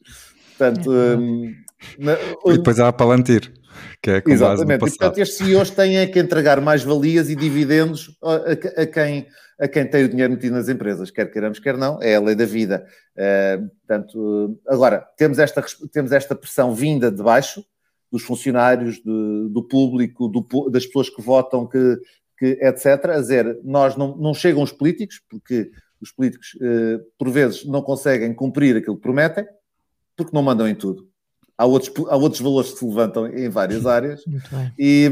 [0.58, 1.56] Portanto, um, uhum.
[1.98, 2.14] na,
[2.48, 3.54] e depois há a Palantir,
[4.02, 4.80] que é com Exatamente.
[4.82, 8.82] Base no e, portanto, estes CEOs têm é que entregar mais valias e dividendos a,
[8.82, 9.28] a, quem,
[9.58, 12.36] a quem tem o dinheiro metido nas empresas, quer queiramos, quer não, é a lei
[12.36, 12.86] da vida.
[13.16, 17.64] Uh, portanto, agora, temos esta, temos esta pressão vinda de baixo,
[18.12, 21.98] dos funcionários, de, do público, do, das pessoas que votam, que,
[22.42, 25.70] que, etc., a dizer, nós não, não chegam os políticos, porque
[26.02, 29.46] os políticos, eh, por vezes, não conseguem cumprir aquilo que prometem,
[30.18, 31.08] porque não mandam em tudo.
[31.56, 34.24] Há outros, há outros valores que se levantam em várias áreas
[34.80, 35.08] e,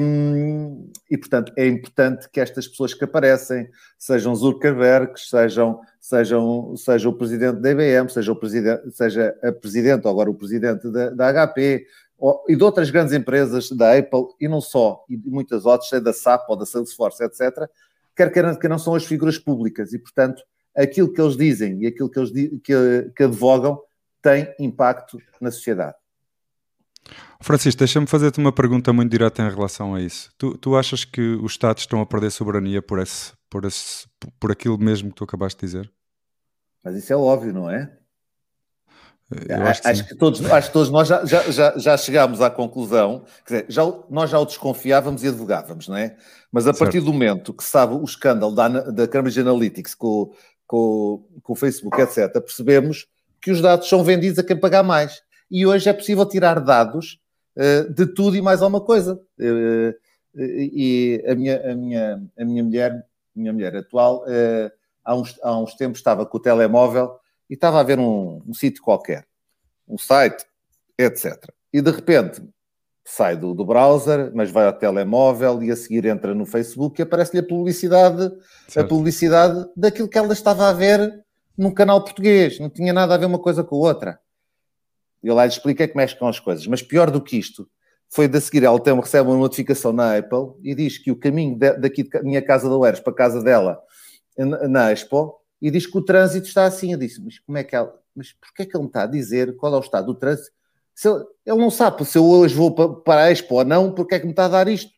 [1.07, 3.69] e, portanto, é importante que estas pessoas que aparecem,
[3.99, 10.07] sejam Zuckerberg, sejam, sejam, seja o presidente da IBM, seja, o presidente, seja a presidente,
[10.07, 11.86] ou agora o presidente da, da HP,
[12.47, 16.13] e de outras grandes empresas, da Apple, e não só, e muitas outras, seja da
[16.13, 17.70] SAP ou da Salesforce, etc.,
[18.15, 20.43] quer que, que não são as figuras públicas, e, portanto,
[20.76, 22.32] aquilo que eles dizem e aquilo que eles
[22.63, 23.80] que, que advogam
[24.22, 25.95] tem impacto na sociedade.
[27.41, 30.32] Francisco, deixa-me fazer-te uma pergunta muito direta em relação a isso.
[30.38, 34.07] Tu, tu achas que os Estados estão a perder soberania por, esse, por, esse,
[34.39, 35.91] por aquilo mesmo que tu acabaste de dizer?
[36.84, 37.97] Mas isso é óbvio, não é?
[39.47, 42.49] Eu acho, que, acho que todos, acho que todos nós já, já, já, chegámos à
[42.49, 46.15] conclusão, quer dizer, já, nós já o desconfiávamos e advogávamos, não é?
[46.51, 47.05] Mas a partir certo.
[47.05, 50.32] do momento que sabe o escândalo da, da Cambridge Analytics com,
[50.65, 53.05] com, com o Facebook, etc., percebemos
[53.39, 55.21] que os dados são vendidos a quem pagar mais.
[55.49, 57.19] E hoje é possível tirar dados
[57.55, 59.19] uh, de tudo e mais alguma coisa.
[59.39, 59.93] Uh,
[60.36, 63.05] e a minha, a minha, a minha mulher,
[63.36, 64.71] minha mulher atual, uh,
[65.05, 67.19] há, uns, há uns tempos estava com o telemóvel
[67.50, 69.26] e estava a ver um, um sítio qualquer,
[69.88, 70.45] um site,
[70.97, 71.36] etc.
[71.74, 72.41] E de repente
[73.06, 77.04] sai do, do, browser, mas vai ao telemóvel e a seguir entra no Facebook e
[77.04, 78.32] aparece-lhe a publicidade,
[78.68, 78.86] certo.
[78.86, 81.24] a publicidade daquilo que ela estava a ver
[81.58, 82.60] num canal português.
[82.60, 84.20] Não tinha nada a ver uma coisa com a outra.
[85.24, 86.68] Eu lá lhe expliquei como é que as coisas.
[86.68, 87.68] Mas pior do que isto,
[88.10, 91.58] foi de seguir, ela tem, recebe uma notificação na Apple e diz que o caminho
[91.58, 93.80] de, daqui da minha casa da Oeiras para a casa dela
[94.38, 96.93] na Expo e diz que o trânsito está assim.
[96.93, 97.97] Eu disse, mas como é que ela.
[98.16, 100.51] Mas porquê é que ele me está a dizer qual é o estado do trânsito?
[100.93, 104.16] Se ele, ele não sabe se eu hoje vou para, a Expo ou não, porque
[104.16, 104.91] é que me está a dar isto?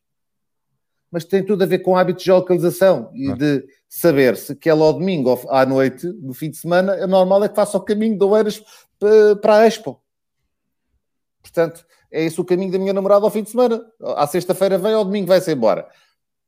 [1.12, 3.36] Mas tem tudo a ver com hábitos de geolocalização e ah.
[3.36, 7.44] de saber se que ela ao domingo à noite, no fim de semana, é normal
[7.44, 8.64] é que faça o caminho de Oeiras
[9.42, 10.02] para a Expo.
[11.42, 13.86] Portanto, é esse o caminho da minha namorada ao fim de semana.
[14.16, 15.88] À sexta-feira vem, ao domingo vai-se embora.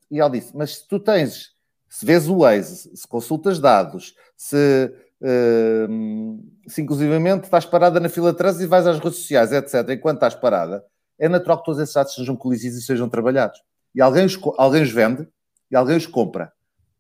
[0.10, 1.53] E ela disse: Mas se tu tens
[1.94, 4.92] se vês o Waze, se consultas dados, se,
[5.22, 9.88] uh, se inclusivamente estás parada na fila de trânsito e vais às redes sociais, etc.,
[9.92, 10.84] enquanto estás parada,
[11.20, 13.62] é natural que todos esses dados sejam colizidos e sejam trabalhados.
[13.94, 15.28] E alguém os, alguém os vende
[15.70, 16.52] e alguém os compra.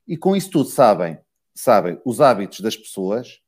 [0.07, 1.17] E com isso tudo sabem,
[1.55, 3.39] sabem os hábitos das pessoas,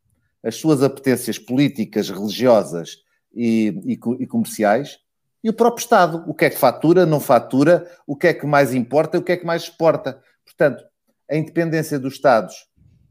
[0.43, 2.98] as suas apetências políticas, religiosas
[3.32, 4.98] e, e, e comerciais,
[5.43, 6.24] e o próprio Estado.
[6.28, 9.34] O que é que fatura, não fatura, o que é que mais importa, o que
[9.34, 10.20] é que mais exporta.
[10.43, 10.84] Portanto,
[11.30, 12.55] a independência dos Estados,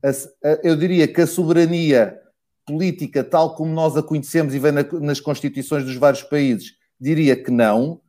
[0.02, 0.10] a,
[0.48, 2.18] a, eu diria que a soberania
[2.66, 7.36] política, tal como nós a conhecemos e vem na, nas constituições dos vários países, diria
[7.36, 8.00] que não,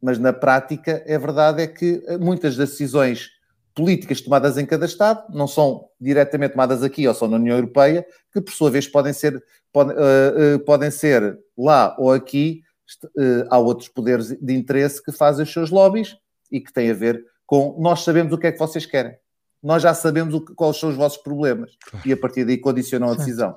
[0.00, 3.30] mas na prática é verdade é que muitas das decisões
[3.74, 8.04] políticas tomadas em cada Estado não são diretamente tomadas aqui ou só na União Europeia,
[8.32, 9.42] que por sua vez podem ser,
[9.72, 12.62] podem, uh, uh, podem ser lá ou aqui,
[13.04, 16.16] uh, há outros poderes de interesse que fazem os seus lobbies
[16.50, 19.16] e que têm a ver com nós sabemos o que é que vocês querem.
[19.62, 22.06] Nós já sabemos o que, quais são os vossos problemas claro.
[22.06, 23.56] e a partir daí condicionam a decisão.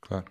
[0.00, 0.24] Claro.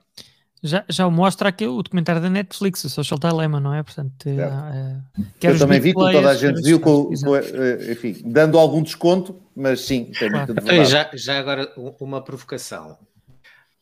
[0.61, 3.81] Já, já o mostra aqui o documentário da Netflix, o Social Dilemma, não é?
[3.81, 8.21] Portanto, é, é, Eu também vi que toda a gente viu, com, com, eh, enfim,
[8.25, 10.53] dando algum desconto, mas sim, tem claro.
[10.53, 12.97] muito então, já, já agora uma provocação.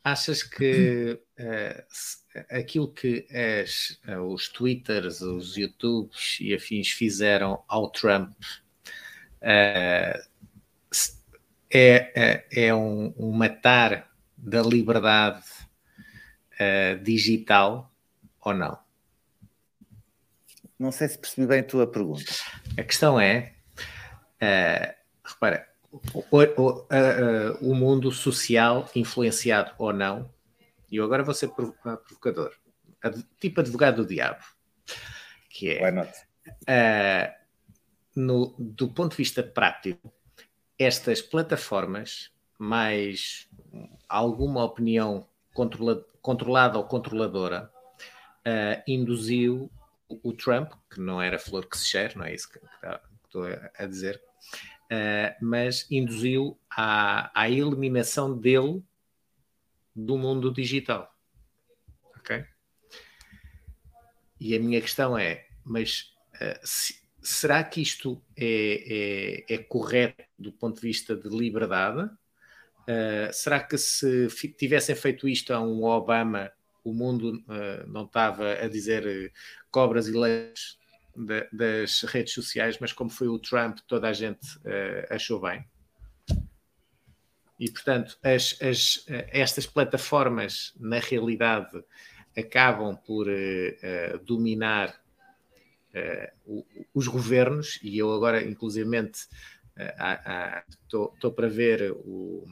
[0.04, 7.90] Achas que uh, aquilo que as, uh, os Twitters, os YouTubes e afins fizeram ao
[7.90, 8.38] Trump
[9.42, 10.22] é,
[11.70, 15.44] é, é um, um, matar da liberdade
[16.54, 17.92] uh, digital
[18.42, 18.78] ou não?
[20.80, 22.32] Não sei se percebi bem a tua pergunta.
[22.78, 23.54] A questão é,
[24.42, 25.68] uh, repara,
[26.14, 30.30] o, o, uh, o, mundo social influenciado ou não,
[30.92, 32.54] e eu agora vou ser provocador,
[33.40, 34.44] tipo advogado do diabo,
[35.50, 35.72] que
[36.66, 37.38] é...
[38.20, 40.12] No, do ponto de vista prático,
[40.80, 43.48] estas plataformas, mais
[44.10, 47.72] alguma opinião controla, controlada ou controladora,
[48.40, 49.72] uh, induziu
[50.10, 53.44] o Trump, que não era flor que se cheira, não é isso que, tá, estou
[53.46, 54.20] a, dizer,
[54.92, 58.84] uh, mas induziu à, à eliminação dele
[59.96, 61.14] do mundo digital.
[62.16, 62.44] Ok?
[64.40, 70.24] E a minha questão é, mas uh, se, será que isto é, é, é, correto
[70.40, 72.10] do ponto de vista de liberdade?
[72.84, 76.50] Uh, será que se tivessem feito isto a um Obama,
[76.86, 79.34] o mundo uh, não estava a dizer
[79.70, 80.78] cobras e leis
[81.52, 84.48] das redes sociais, mas como foi o Trump, toda a gente
[85.10, 85.68] achou bem.
[87.60, 91.84] E, portanto, as, as, estas plataformas, na realidade,
[92.38, 94.96] acabam por uh, dominar
[96.46, 99.28] uh, os governos, e eu agora, inclusivamente,
[100.88, 102.48] estou para ver o,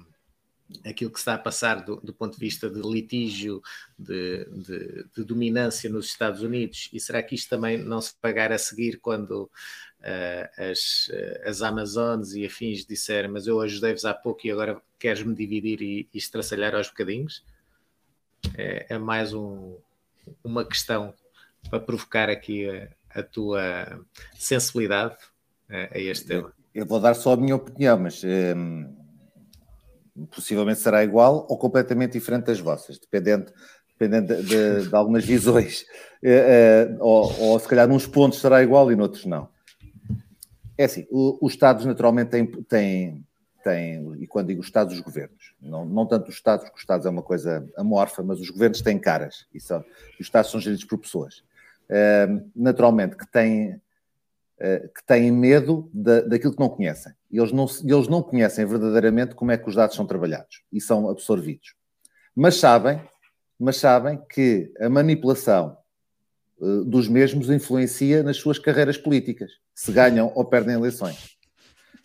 [0.84, 3.62] aquilo que está a passar do, do ponto de vista de litígio,
[3.98, 8.52] de, de, de, dominância nos Estados Unidos, e será que isto também não se pagar
[8.52, 11.10] a seguir quando uh, as,
[11.46, 16.10] as Amazones e afins disserem, mas eu ajudei-vos há pouco e agora queres-me dividir e,
[16.14, 17.44] e estraçalhar aos bocadinhos?
[18.58, 19.78] É, é mais um,
[20.44, 21.14] uma questão
[21.70, 24.00] para provocar aqui a, a tua
[24.38, 25.16] sensibilidade
[25.70, 26.54] a, a este tema.
[26.74, 28.94] Eu vou dar só a minha opinião, mas hum,
[30.30, 33.52] possivelmente será igual ou completamente diferente das vossas, dependendo,
[33.98, 35.86] dependendo de, de, de algumas visões.
[36.22, 39.48] É, é, ou, ou, se calhar nos pontos será igual e noutros não.
[40.78, 43.26] É assim, o, os Estados naturalmente têm, têm,
[43.64, 47.06] têm, e quando digo Estados, os governos, não, não tanto os Estados, porque os Estados
[47.06, 50.60] é uma coisa amorfa, mas os governos têm caras, e, são, e os Estados são
[50.60, 51.44] geridos por pessoas.
[52.56, 53.80] Naturalmente que têm
[54.58, 57.12] eh, que têm medo da, daquilo que não conhecem.
[57.30, 60.80] E eles não, eles não conhecem verdadeiramente como é que os dados são trabalhados e
[60.80, 61.76] são absorvidos.
[62.34, 63.02] Mas sabem,
[63.60, 65.78] mas sabem que a manipulação
[66.58, 71.36] uh, dos mesmos influencia nas suas carreiras políticas, se ganham ou perdem eleições.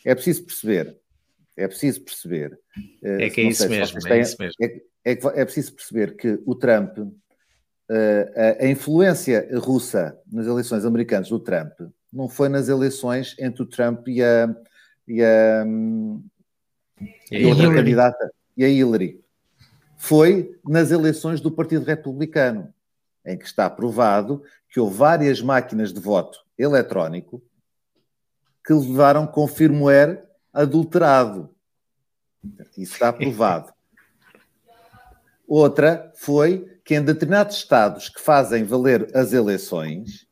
[0.05, 0.99] É preciso perceber,
[1.57, 2.59] é preciso perceber.
[3.01, 4.57] Uh, é que é isso, mesmo, é têm, isso mesmo.
[4.61, 4.66] É,
[5.05, 6.99] é, é, preciso perceber que o Trump,
[7.91, 11.72] a, a influência russa nas eleições americanas do Trump
[12.12, 14.55] não foi nas eleições entre o Trump e a,
[15.07, 15.64] e a,
[17.30, 17.76] e outra Hillary.
[17.76, 19.20] candidata, e a Hillary.
[19.97, 22.72] Foi nas eleições do Partido Republicano,
[23.24, 27.43] em que está provado que houve várias máquinas de voto eletrónico
[28.64, 30.22] que levaram com firmware
[30.53, 31.51] adulterado.
[32.76, 33.72] Isso está provado.
[35.47, 40.26] Outra foi que em determinados estados que fazem valer as eleições,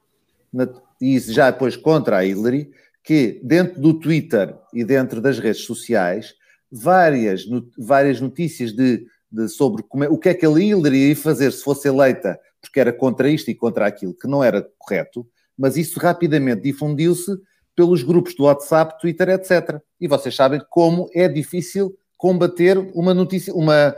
[1.00, 2.68] e isso já depois contra a Hillary,
[3.04, 6.34] que dentro do Twitter e dentro das redes sociais,
[6.68, 7.44] várias,
[7.78, 11.52] várias notícias de, de sobre como é, o que é que a Hillary ia fazer
[11.52, 15.24] se fosse eleita, porque era contra isto e contra aquilo, que não era correto,
[15.56, 17.38] mas isso rapidamente difundiu-se
[17.76, 19.80] pelos grupos do WhatsApp, Twitter, etc.
[20.00, 23.95] E vocês sabem como é difícil combater uma notícia, uma,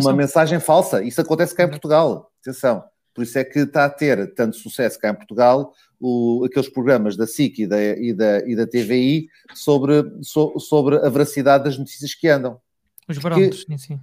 [0.00, 1.02] uma mensagem falsa.
[1.02, 2.30] Isso acontece cá em Portugal.
[2.40, 2.84] Atenção.
[3.12, 7.16] Por isso é que está a ter tanto sucesso cá em Portugal o, aqueles programas
[7.16, 11.76] da SIC e da, e da, e da TVI sobre, so, sobre a veracidade das
[11.76, 12.60] notícias que andam.
[13.08, 14.00] Os barómetros, sim, sim.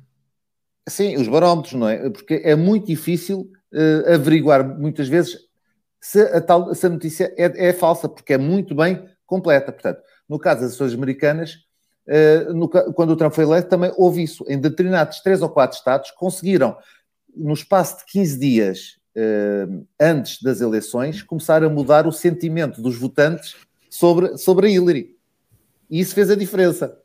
[0.88, 2.10] Sim, os barómetros, não é?
[2.10, 5.38] Porque é muito difícil uh, averiguar muitas vezes
[6.02, 9.72] se a, tal, se a notícia é, é, falsa, porque é muito bem completa.
[9.72, 11.65] Portanto, no caso das ações americanas,
[12.54, 14.46] no, quando o Trump foi eleito, também houve isso.
[14.48, 16.78] Em determinados três ou quatro estados, conseguiram,
[17.36, 22.98] no espaço de 15 dias, uh, antes das eleições, começar a mudar o sentimento dos
[22.98, 23.56] votantes
[23.90, 25.16] sobre, sobre a Hillary.
[25.90, 26.98] E isso fez a diferença.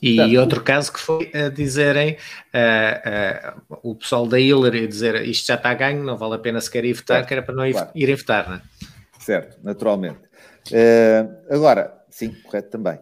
[0.00, 2.16] E Portanto, outro caso que foi a dizerem,
[2.52, 6.38] uh, uh, o pessoal da Hillary dizer isto já está a ganho, não vale a
[6.38, 7.90] pena sequer ir votar, certo, que era para não ir, claro.
[7.94, 8.62] irem votar, não é?
[9.20, 10.18] Certo, naturalmente.
[10.72, 12.98] Uh, agora, sim, correto também.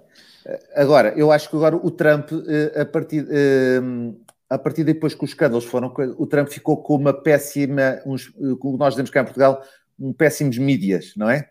[0.75, 2.31] Agora, eu acho que agora o Trump,
[2.75, 3.27] a partir,
[4.49, 8.77] a partir depois que os escândalos foram, o Trump ficou com uma péssima, uns, como
[8.77, 9.63] nós dizemos cá em Portugal,
[9.99, 11.51] um péssimos mídias, não é?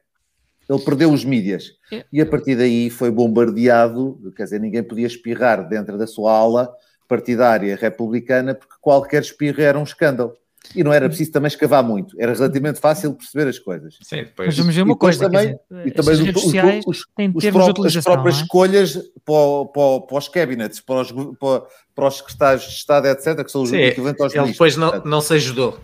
[0.68, 1.72] Ele perdeu os mídias.
[1.92, 2.06] É.
[2.12, 6.72] E a partir daí foi bombardeado, quer dizer, ninguém podia espirrar dentro da sua ala
[7.08, 10.34] partidária republicana, porque qualquer espirro era um escândalo.
[10.76, 13.98] E não era preciso também escavar muito, era relativamente fácil perceber as coisas.
[14.04, 14.48] Sim, depois.
[14.48, 15.26] Mas vamos ver uma coisa.
[15.26, 18.42] Também, dizer, e também os, sociais os, os, os as próprias é?
[18.42, 18.94] escolhas
[19.26, 21.64] para, para, para, os cabinets, para os, para,
[21.96, 25.10] para os secretários de Estado, etc., que são os equivalentes aos Ele depois não, portanto,
[25.10, 25.80] não se ajudou.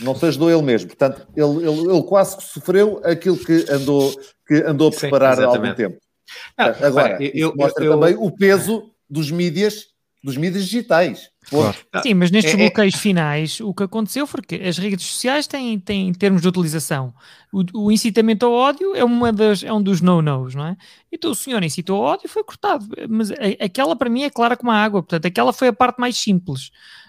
[0.00, 0.88] Não se ajudou ele mesmo.
[0.88, 4.12] Portanto, ele, ele, ele quase sofreu aquilo que andou,
[4.46, 5.98] que andou a preparar Sim, há algum tempo.
[6.58, 9.86] Não, Agora, eu, mostra eu, também o peso dos mídias,
[10.22, 11.30] dos mídias digitais.
[11.48, 11.76] Claro.
[12.02, 15.46] Sim, mas nestes é, é, bloqueios finais, o que aconteceu foi que as redes sociais
[15.46, 17.12] têm, têm termos de utilização.
[17.52, 20.76] O, o incitamento ao ódio é, uma das, é um dos no-nos, não é?
[21.12, 22.86] Então o senhor incitou ao ódio e foi cortado.
[23.08, 26.00] Mas a, aquela para mim é clara como a água, portanto, aquela foi a parte
[26.00, 26.68] mais simples.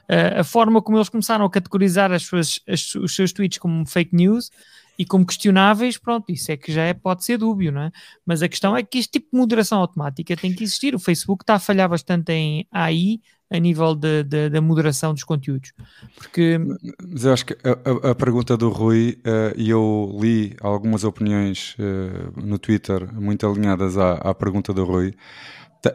[0.10, 3.86] Uh, a forma como eles começaram a categorizar as suas, as, os seus tweets como
[3.88, 4.52] fake news
[4.98, 7.92] e como questionáveis, pronto, isso é que já é, pode ser dúbio, não é?
[8.26, 10.96] Mas a questão é que este tipo de moderação automática tem que existir.
[10.96, 13.20] O Facebook está a falhar bastante em AI
[13.52, 15.72] a nível da moderação dos conteúdos.
[16.18, 16.60] Porque...
[17.08, 21.76] Mas eu acho que a, a, pergunta do Rui, uh, e eu li algumas opiniões
[21.80, 25.14] uh, no Twitter muito alinhadas à, à pergunta do Rui,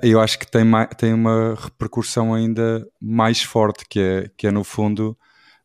[0.03, 0.65] eu acho que tem,
[0.97, 5.17] tem uma repercussão ainda mais forte, que é, que é no fundo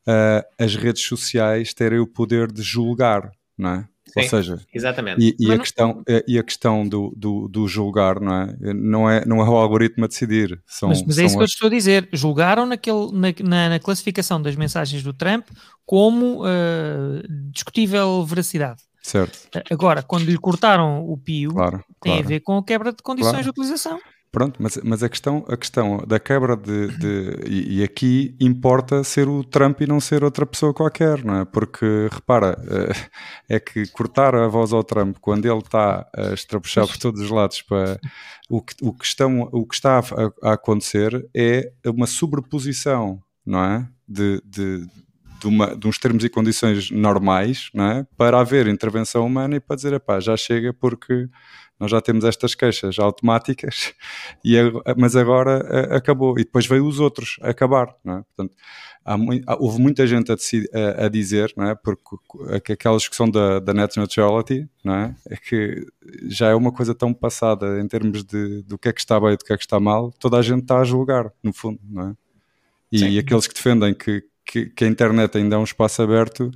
[0.07, 3.87] uh, as redes sociais terem o poder de julgar, não é?
[4.15, 5.21] Sim, Ou seja, exatamente.
[5.21, 8.73] E, e a, questão, e a questão do, do, do, julgar, não é?
[8.73, 10.57] Não é, não é o algoritmo a decidir.
[10.65, 11.35] São, mas, mas é isso as...
[11.35, 12.07] que eu estou a dizer.
[12.13, 15.47] Julgaram naquele, na, na, na classificação das mensagens do Trump
[15.85, 18.81] como uh, discutível veracidade.
[19.01, 19.37] Certo.
[19.69, 22.25] Agora, quando lhe cortaram o pio, claro, tem claro.
[22.25, 23.43] a ver com a quebra de condições claro.
[23.43, 23.99] de utilização.
[24.35, 26.89] Pronto, mas, mas a, questão, a questão da quebra de.
[26.97, 31.39] de e, e, aqui importa ser o Trump e não ser outra pessoa qualquer, não
[31.39, 31.45] é?
[31.45, 32.61] Porque, repara,
[33.47, 37.21] é, é que cortar a voz ao Trump quando ele está a estrapuchar por todos
[37.21, 37.97] os lados para.
[38.49, 43.63] O que, o que, estão, o que está a, a acontecer é uma sobreposição, não
[43.63, 43.87] é?
[44.05, 44.85] De, de,
[45.39, 48.05] de, uma, de, uns termos e condições normais, não é?
[48.17, 51.29] Para haver intervenção humana e para dizer, pá, já chega porque
[51.79, 53.93] nós já temos estas queixas automáticas,
[54.43, 54.55] e,
[54.97, 56.39] mas agora a, acabou.
[56.39, 57.93] E depois veio os outros a acabar.
[58.03, 58.23] Não é?
[58.23, 58.55] Portanto,
[59.03, 59.15] há,
[59.59, 61.75] houve muita gente a, a, a, dizer, não é?
[61.75, 65.15] porque aquela discussão da, da net neutrality não é?
[65.29, 65.85] é que
[66.27, 69.33] já é uma coisa tão passada em termos de, do que é que está bem
[69.33, 71.79] e do que é que está mal, toda a gente está a julgar, no fundo.
[71.83, 72.15] Não é?
[72.91, 76.49] E, e aqueles que defendem que, que, que a internet ainda é um espaço aberto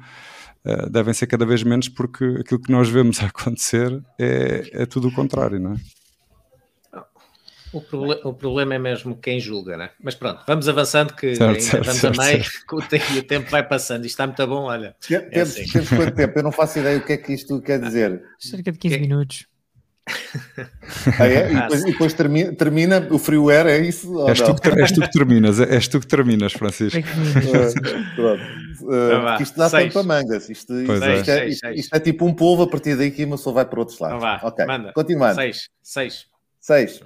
[0.66, 5.07] uh, devem ser cada vez menos porque aquilo que nós vemos acontecer é, é tudo
[5.07, 5.78] o contrário, não é?
[7.72, 9.91] O, proble o, problema é mesmo quem julga, né?
[10.01, 12.43] Mas pronto, vamos avançando que certo, ainda certo, vamos certo, a meio,
[12.74, 14.05] o, tempo, o tempo vai passando.
[14.05, 14.95] Isto está muito bom, olha.
[14.99, 15.68] Temos, é assim.
[15.68, 16.39] temos quanto tempo?
[16.39, 18.24] Eu não faço ideia o que é que isto quer dizer.
[18.39, 19.01] Cerca de 15 que...
[19.01, 19.49] minutos.
[21.20, 21.51] Ah, é?
[21.51, 24.28] E depois, e depois termina, termina, o freeware, é isso?
[24.30, 26.99] És tu, que, és tu, que, terminas, és tu que terminas, Francisco.
[26.99, 28.43] uh, pronto.
[28.82, 30.49] Uh, isto dá tempo para mangas.
[30.49, 31.18] Isto, isto, é.
[31.18, 33.80] Isto, é, isto, isto, é, tipo um polvo, a partir daí uma pessoa vai para
[33.80, 34.18] outros lados.
[34.18, 34.93] Então ok, Manda.
[34.93, 35.36] continuando.
[35.36, 35.70] Seis.
[35.82, 36.26] Seis.
[36.60, 36.99] Seis.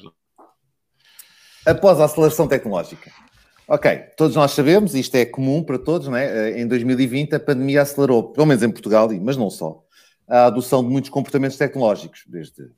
[1.65, 3.11] Após a aceleração tecnológica.
[3.67, 6.59] Ok, todos nós sabemos, isto é comum para todos, né?
[6.59, 9.82] em 2020 a pandemia acelerou, pelo menos em Portugal, mas não só,
[10.27, 12.69] a adoção de muitos comportamentos tecnológicos, desde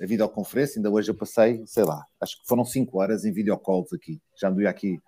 [0.00, 3.92] a videoconferência, ainda hoje eu passei, sei lá, acho que foram 5 horas em videocalls
[3.92, 5.00] aqui, já me aqui,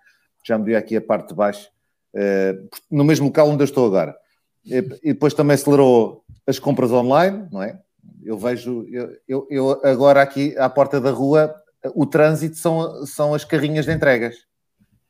[0.45, 1.69] já me aqui a parte de baixo,
[2.15, 4.17] uh, no mesmo local onde eu estou agora.
[4.65, 7.79] E, e, depois também acelerou as compras online, não é?
[8.25, 11.55] Eu vejo, eu, eu, eu, agora aqui à porta da rua,
[11.95, 14.37] o trânsito são, são as carrinhas de entregas.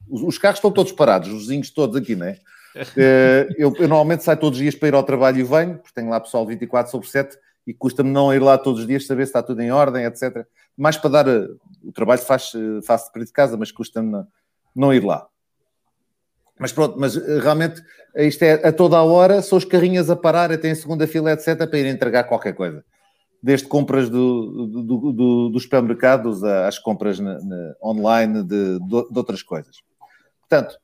[0.09, 2.39] Os, os carros estão todos parados, os vizinhos todos aqui, não é?
[2.97, 5.95] Uh, eu, eu, normalmente saio todos os dias para ir ao trabalho e venho, porque
[5.95, 7.37] tenho lá pessoal 24 sobre 7
[7.69, 10.47] e custa-me não ir lá todos os dias saber se está tudo em ordem, etc.
[10.75, 11.29] Mais para dar.
[11.29, 11.49] Eh,
[11.85, 14.25] o trabalho faz, eh, faço de casa, mas custa-me
[14.75, 15.27] não, ir lá.
[16.59, 17.83] Mas pronto, mas realmente
[18.17, 21.31] isto é a toda a hora, são os carrinhas a parar, até em segunda fila,
[21.31, 22.83] etc., para ir entregar qualquer coisa.
[23.43, 29.43] Desde compras do, do, do, dos supermercados às compras na, na, online de, de, outras
[29.43, 29.77] coisas.
[30.41, 30.79] Portanto,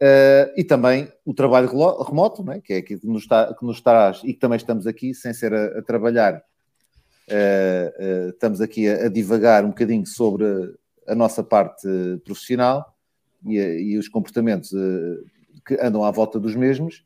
[0.00, 3.80] Uh, e também o trabalho remoto, né, que é aquilo que nos, está, que nos
[3.80, 6.40] traz e que também estamos aqui sem ser a, a trabalhar.
[7.28, 10.44] Uh, uh, estamos aqui a, a, divagar um bocadinho sobre
[11.04, 11.88] a nossa parte
[12.24, 12.96] profissional
[13.44, 14.70] e, e os comportamentos
[15.66, 17.04] que andam à volta dos mesmos.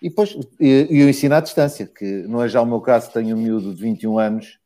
[0.00, 3.36] E depois e, e ensino à distância, que não é já o meu caso, tenho
[3.36, 4.58] um miúdo de 21 anos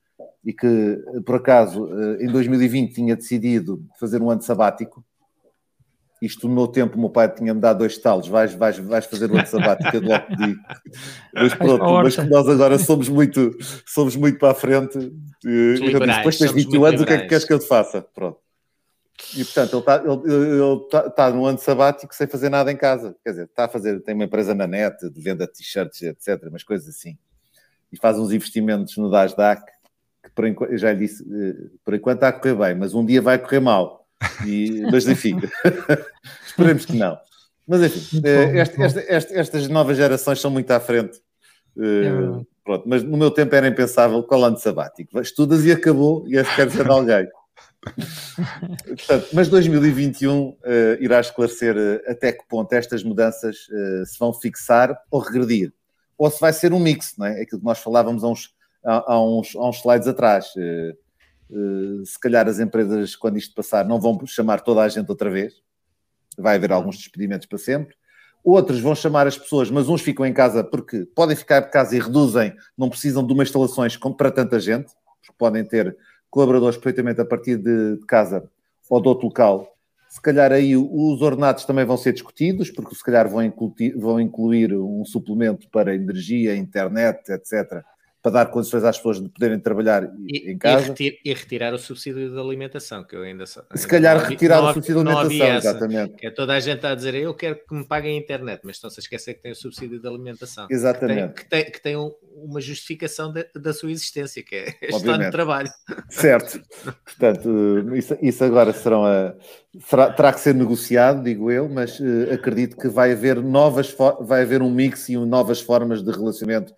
[0.45, 1.89] e que, por acaso,
[2.21, 5.05] em 2020 tinha decidido fazer um ano sabático
[6.27, 9.31] isto no meu tempo, o meu pai tinha-me dado dois talos, vais, vais, vais fazer
[9.31, 10.61] uma sabática de logo digo.
[11.33, 13.57] Mas pronto, mas nós agora somos muito,
[13.87, 14.99] somos muito para a frente.
[15.45, 18.03] E, depois tens 21 anos, o que é que queres que eu te faça?
[18.03, 18.39] Pronto.
[19.35, 22.77] E portanto, ele está ele, ele tá, tá no ano sabático sem fazer nada em
[22.77, 23.17] casa.
[23.25, 26.49] Quer dizer, está a fazer, tem uma empresa na net de venda de t-shirts, etc.,
[26.51, 27.17] mas coisas assim.
[27.91, 29.63] E faz uns investimentos no Dasdac,
[30.23, 32.95] que por enquanto, eu já lhe disse, eh, por enquanto está a correr bem, mas
[32.95, 34.06] um dia vai correr mal.
[34.47, 35.39] E, mas enfim,
[36.47, 37.19] esperemos que não.
[37.67, 38.59] Mas enfim, eh,
[39.09, 41.21] estas novas gerações são muito à frente.
[41.77, 45.21] Uh, pronto, mas no meu tempo era impensável qual ano sabático.
[45.21, 47.27] Estudas e acabou, e és quer ser alguém.
[48.87, 53.67] Portanto, mas 2021 uh, eh, irá esclarecer uh, até que ponto estas mudanças
[54.07, 55.73] se vão fixar ou regredir.
[56.19, 57.43] Ou se vai ser um mix, não é?
[57.43, 58.51] Aquilo que nós falávamos há uns,
[58.85, 60.47] há, há uns, há uns slides atrás.
[60.57, 60.95] Eh,
[62.05, 65.55] se calhar as empresas, quando isto passar, não vão chamar toda a gente outra vez.
[66.37, 67.95] Vai haver alguns despedimentos para sempre.
[68.45, 71.97] Outros vão chamar as pessoas, mas uns ficam em casa porque podem ficar de casa
[71.97, 75.97] e reduzem, não precisam de uma instalações para tanta gente, porque podem ter
[76.31, 78.49] colaboradores perfeitamente a partir de casa
[78.89, 79.75] ou de outro local
[80.09, 84.21] Se calhar aí os ordenados também vão ser discutidos, porque se calhar vão incluir, vão
[84.21, 87.85] incluir um suplemento para energia, internet, etc
[88.27, 90.93] para dar condições às pessoas de poderem trabalhar e, em casa.
[90.99, 93.63] E, e, retirar o subsídio de alimentação, que eu ainda só.
[93.73, 96.15] Se calhar retirar o subsídio de alimentação, exatamente.
[96.15, 98.77] Que é toda a gente a dizer, eu quero que me paguem a internet, mas
[98.77, 100.67] estão-se a esquecer que tem o subsídio de alimentação.
[100.69, 101.35] Exatamente.
[101.35, 104.75] Que tem, que tem, que tem um, uma justificação de, da sua existência, que é
[104.91, 105.71] estar no trabalho.
[106.11, 106.61] Certo.
[107.05, 109.35] Portanto, isso, isso agora serão a,
[109.89, 114.43] será, terá que ser negociado, digo eu, mas uh, acredito que vai haver novas, vai
[114.43, 116.75] haver um mix e novas formas de relacionamento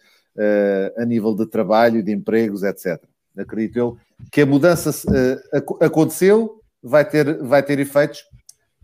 [0.96, 3.02] a nível de trabalho, de empregos, etc.
[3.36, 3.98] Acredito eu
[4.32, 8.24] que a mudança uh, aconteceu, vai ter, vai ter efeitos.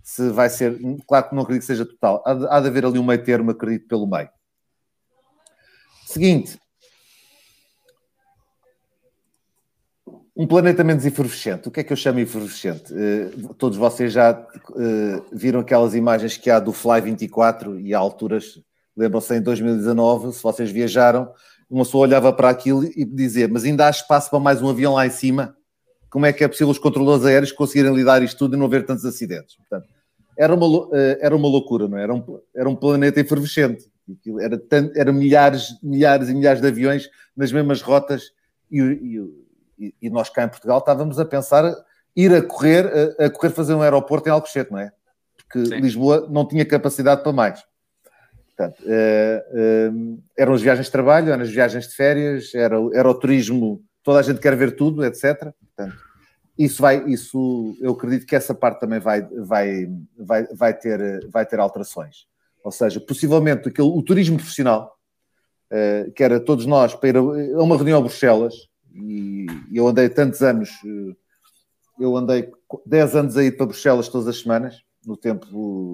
[0.02, 0.78] Se vai ser,
[1.08, 3.24] claro que não acredito que seja total, há de, há de haver ali um meio
[3.24, 4.28] termo, acredito, pelo meio.
[6.06, 6.58] Seguinte,
[10.36, 11.68] Um planeta menos efervescente.
[11.68, 12.92] O que é que eu chamo efervescente?
[12.92, 17.98] Uh, todos vocês já uh, viram aquelas imagens que há do Fly 24 e há
[17.98, 18.60] alturas
[18.96, 21.32] Lembram-se em 2019, se vocês viajaram,
[21.68, 24.94] uma pessoa olhava para aquilo e dizia: Mas ainda há espaço para mais um avião
[24.94, 25.56] lá em cima?
[26.10, 28.86] Como é que é possível os controladores aéreos conseguirem lidar isto tudo e não haver
[28.86, 29.56] tantos acidentes?
[29.56, 29.88] Portanto,
[30.38, 32.02] era uma, eh, era uma loucura, não é?
[32.04, 33.90] Era um, era um planeta efervescente.
[34.40, 34.62] Era,
[34.94, 38.32] era milhares, milhares e milhares de aviões nas mesmas rotas
[38.70, 38.80] e,
[39.78, 41.74] e, e, nós cá em Portugal estávamos a pensar
[42.14, 44.92] ir a correr, a, a correr fazer um aeroporto em Alcochete, não é?
[45.36, 45.80] Porque Sim.
[45.80, 47.64] Lisboa não tinha capacidade para mais.
[48.56, 53.08] Portanto, uh, uh, eram as viagens de trabalho, eram as viagens de férias, era, era
[53.08, 55.52] o turismo, toda a gente quer ver tudo, etc.
[55.60, 55.96] Portanto,
[56.56, 61.44] isso vai, isso, eu acredito que essa parte também vai, vai, vai, vai, ter, vai
[61.44, 62.26] ter alterações.
[62.62, 64.96] Ou seja, possivelmente aquele, o turismo profissional,
[65.72, 68.54] uh, que era todos nós para ir a, a uma reunião a Bruxelas,
[68.94, 70.70] e eu andei tantos anos,
[71.98, 72.48] eu andei
[72.86, 75.46] 10 anos a ir para Bruxelas todas as semanas, no tempo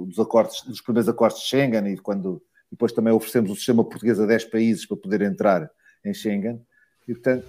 [0.07, 4.21] dos acordos, dos primeiros acordos de Schengen e quando depois também oferecemos o sistema português
[4.21, 5.71] a 10 países para poder entrar
[6.05, 6.61] em Schengen.
[7.07, 7.47] E, portanto,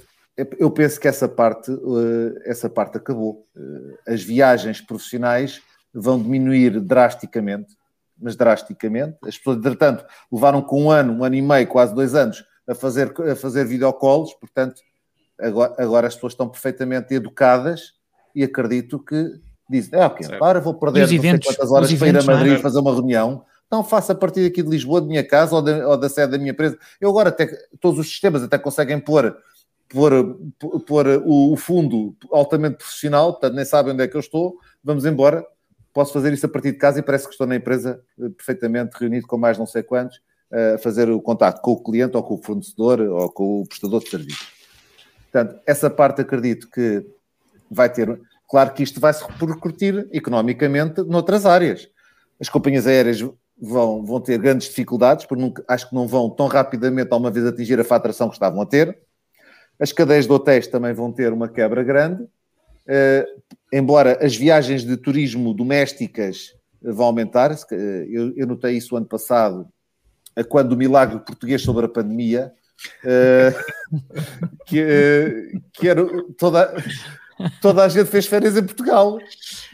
[0.57, 3.45] eu penso que essa parte, eh, essa parte acabou.
[3.55, 5.61] Eh, as viagens profissionais
[5.93, 7.75] vão diminuir drasticamente,
[8.17, 9.17] mas drasticamente.
[9.23, 12.73] As pessoas, entretanto, levaram com um ano, um ano e meio, quase dois anos, a
[12.73, 14.81] fazer, a fazer videocalls, portanto,
[15.39, 17.93] agora, agora as pessoas estão perfeitamente educadas
[18.33, 22.07] e acredito que dizem, ah, ok, agora vou perder não eventos, sei quantas horas para
[22.07, 25.25] ir a Madrid fazer uma reunião, então faço a partir aqui de Lisboa, de minha
[25.25, 26.77] casa ou, de, ou da sede da minha empresa.
[26.99, 27.47] Eu agora até,
[27.79, 29.33] todos os sistemas até conseguem pôr,
[31.25, 35.45] o, fundo altamente profissional, portanto nem sabem onde é que eu estou, vamos embora,
[35.93, 38.97] posso fazer isso a partir de casa e parece que estou na empresa eh, perfeitamente
[38.99, 42.23] reunido com mais não sei quantos, eh, a fazer o contato com o cliente ou
[42.23, 44.51] com o fornecedor ou com o prestador de serviços.
[45.31, 47.05] Portanto, essa parte acredito que
[47.69, 48.19] vai ter.
[48.49, 51.87] Claro que isto vai se repercutir economicamente noutras áreas.
[52.37, 53.21] As companhias aéreas
[53.61, 57.45] vão, vão ter grandes dificuldades, porque nunca, acho que não vão tão rapidamente, uma vez,
[57.45, 58.97] atingir a faturação que estavam a ter.
[59.79, 63.41] As cadeias de hotéis também vão ter uma quebra grande, uh,
[63.71, 67.55] embora as viagens de turismo domésticas vão aumentar.
[68.09, 69.67] Eu, eu notei isso ano passado,
[70.49, 72.51] quando o milagre português sobre a pandemia,
[73.03, 74.05] uh,
[74.65, 76.03] que, uh, que era
[76.35, 76.73] toda,
[77.61, 79.19] toda a gente fez férias em Portugal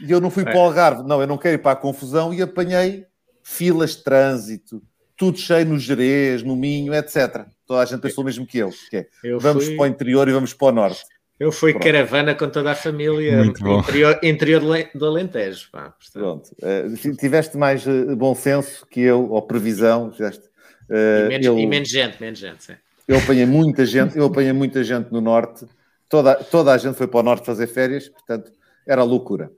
[0.00, 0.46] e eu não fui é.
[0.46, 3.07] para o Algarve, não, eu não quero ir para a confusão e apanhei
[3.48, 4.82] filas de trânsito,
[5.16, 7.46] tudo cheio no Jerez, no Minho, etc.
[7.66, 8.70] Toda a gente pensou mesmo que eu.
[8.90, 9.06] Que é,
[9.40, 9.76] vamos fui...
[9.76, 11.00] para o interior e vamos para o norte.
[11.40, 11.84] Eu fui Pronto.
[11.84, 14.62] caravana com toda a família interior, interior
[14.94, 15.70] do Alentejo.
[15.72, 16.50] Pá, Pronto.
[16.62, 20.10] Uh, tiveste mais uh, bom senso que eu, ou previsão.
[20.10, 20.46] Tiveste,
[20.90, 22.64] uh, e, menos, eu, e, menos, gente, menos gente.
[22.64, 22.74] Sim.
[23.06, 25.64] Eu apanhei muita gente, eu apanhei muita gente no norte.
[26.08, 28.52] Toda, toda a gente foi para o norte fazer férias, portanto,
[28.86, 29.50] era loucura.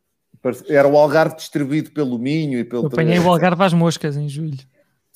[0.68, 2.84] Era o Algarve distribuído pelo Minho e pelo.
[2.84, 4.58] Eu apanhei o Algarve às moscas em julho.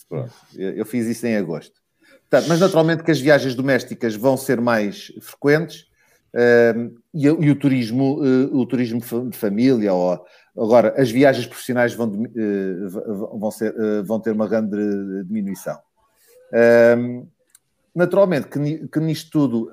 [0.09, 1.85] Pronto, eu fiz isso em agosto.
[2.29, 5.87] Portanto, mas naturalmente que as viagens domésticas vão ser mais frequentes
[6.35, 10.25] uh, e, e, o turismo, uh, o turismo de família, ou,
[10.59, 13.73] agora as viagens profissionais vão, uh, vão, ser,
[14.05, 14.77] vão ter uma grande
[15.25, 15.79] diminuição.
[16.53, 17.27] Ehm,
[17.95, 19.73] naturalmente que, que nisto tudo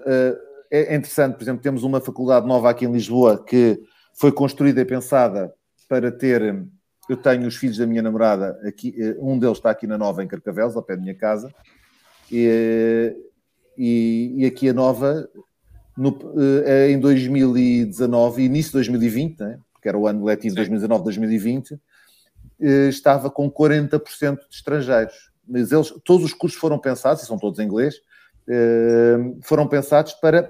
[0.72, 3.80] é interessante, por exemplo, temos uma faculdade nova aqui em Lisboa que
[4.14, 5.54] foi construída e pensada
[5.88, 6.64] para ter.
[7.10, 10.24] Eu tenho os filhos da minha namorada aqui, eh, um deles está aqui na Nova,
[10.24, 11.54] em Carcavelos, ao pé da minha casa,
[12.32, 13.14] e,
[13.78, 15.28] e, e aqui a Nova,
[15.98, 16.18] no,
[16.66, 21.78] eh, em 2019, início de 2020, né, porque era o ano letivo 2019-2020,
[22.62, 25.32] eh, estava com 40% de estrangeiros.
[25.46, 27.96] Mas eles, todos os cursos foram pensados, e são todos em inglês,
[29.44, 30.50] foram pensados para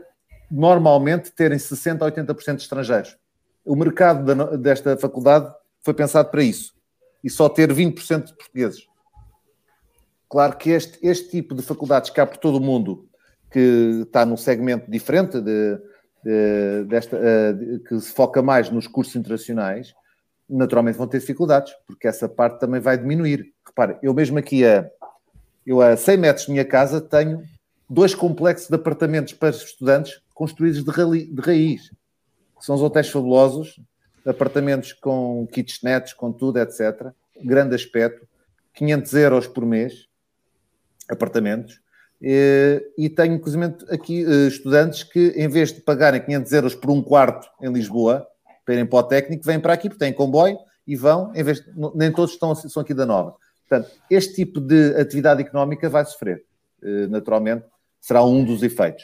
[0.49, 3.17] normalmente terem 60% a 80% de estrangeiros
[3.65, 5.51] o mercado da, desta faculdade
[5.81, 6.73] foi pensado para isso.
[7.23, 8.87] E só ter 20% de portugueses.
[10.29, 13.07] Claro que este, este tipo de faculdades que há por todo o mundo,
[13.51, 15.77] que está num segmento diferente de,
[16.23, 19.93] de, desta, eh, de, que se foca mais nos cursos internacionais,
[20.49, 23.53] naturalmente vão ter dificuldades, porque essa parte também vai diminuir.
[23.65, 24.89] Repare, eu mesmo aqui a,
[25.65, 27.43] eu a 100 metros de minha casa tenho
[27.89, 31.91] dois complexos de apartamentos para estudantes construídos de, rali, de raiz.
[32.61, 33.79] São os hotéis fabulosos,
[34.25, 37.11] apartamentos com kitchenettes, com tudo, etc.
[37.43, 38.27] Grande aspecto,
[38.73, 40.07] 500 euros por mês,
[41.09, 41.81] apartamentos.
[42.21, 46.91] E, e tenho, inclusive, aqui eh, estudantes que, em vez de pagarem 500 euros por
[46.91, 48.27] um quarto em Lisboa,
[48.63, 51.61] para irem para o técnico, vêm para aqui, porque têm comboio e vão, em vez
[51.61, 53.35] de, nem todos estão, são aqui da Nova.
[53.67, 56.43] Portanto, este tipo de atividade económica vai sofrer,
[56.83, 57.65] eh, naturalmente,
[57.99, 59.03] será um dos efeitos.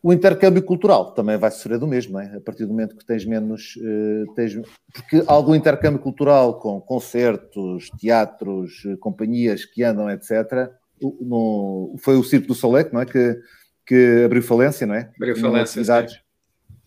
[0.00, 2.36] O intercâmbio cultural também vai sofrer do mesmo, é?
[2.36, 3.76] a partir do momento que tens menos.
[3.76, 4.54] Uh, tens,
[4.92, 10.70] porque algum intercâmbio cultural com concertos, teatros, uh, companhias que andam, etc.
[11.00, 13.06] No, foi o Circo do Soleil, não é?
[13.06, 13.40] Que,
[13.84, 15.10] que abriu falência, não é?
[15.16, 15.82] Abriu falência.
[15.82, 16.16] Sim.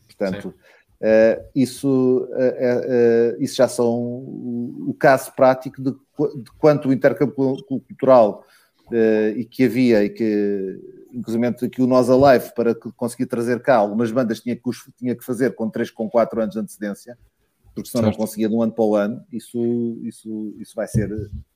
[0.08, 0.54] Portanto,
[1.02, 2.30] uh, isso,
[3.40, 7.36] isso já são o, o caso prático de, de quanto o intercâmbio
[7.66, 8.46] cultural
[9.38, 10.78] e que havia e que
[11.14, 14.64] inclusive aqui o Nós Alive, para conseguir trazer cá algumas bandas tinha que,
[14.98, 17.18] tinha que fazer com 3, com 4 anos de antecedência,
[17.74, 18.18] porque senão certo.
[18.18, 21.10] não conseguia de um ano para o ano, isso, isso, isso vai, ser,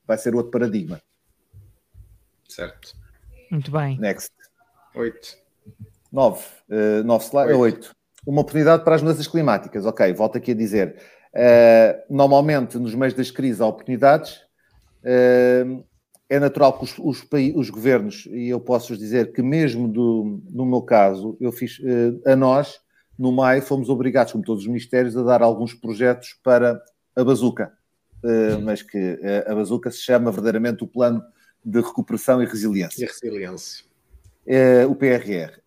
[0.05, 1.01] vai ser outro paradigma.
[2.47, 2.95] Certo.
[3.51, 3.99] Muito bem.
[3.99, 4.31] Next.
[4.95, 5.37] 8.
[6.11, 6.45] 9.
[6.69, 7.95] Uh, 9 slide, 8.
[8.25, 9.85] Uma oportunidade para as mudanças climáticas.
[9.85, 10.95] Ok, volto aqui a dizer.
[11.33, 14.41] Uh, normalmente, nos meios das crises, há oportunidades.
[15.03, 15.83] Uh,
[16.29, 20.65] é natural que os, os, os, governos, e eu posso dizer que mesmo do, no
[20.65, 22.79] meu caso, eu fiz, eh, a nós,
[23.17, 26.81] no maio, fomos obrigados, como todos os ministérios, a dar alguns projetos para
[27.15, 27.71] a bazuca,
[28.23, 31.23] eh, mas que eh, a bazuca se chama verdadeiramente o Plano
[31.63, 33.03] de Recuperação e Resiliência.
[33.03, 33.85] E resiliência.
[34.89, 35.59] o PRR.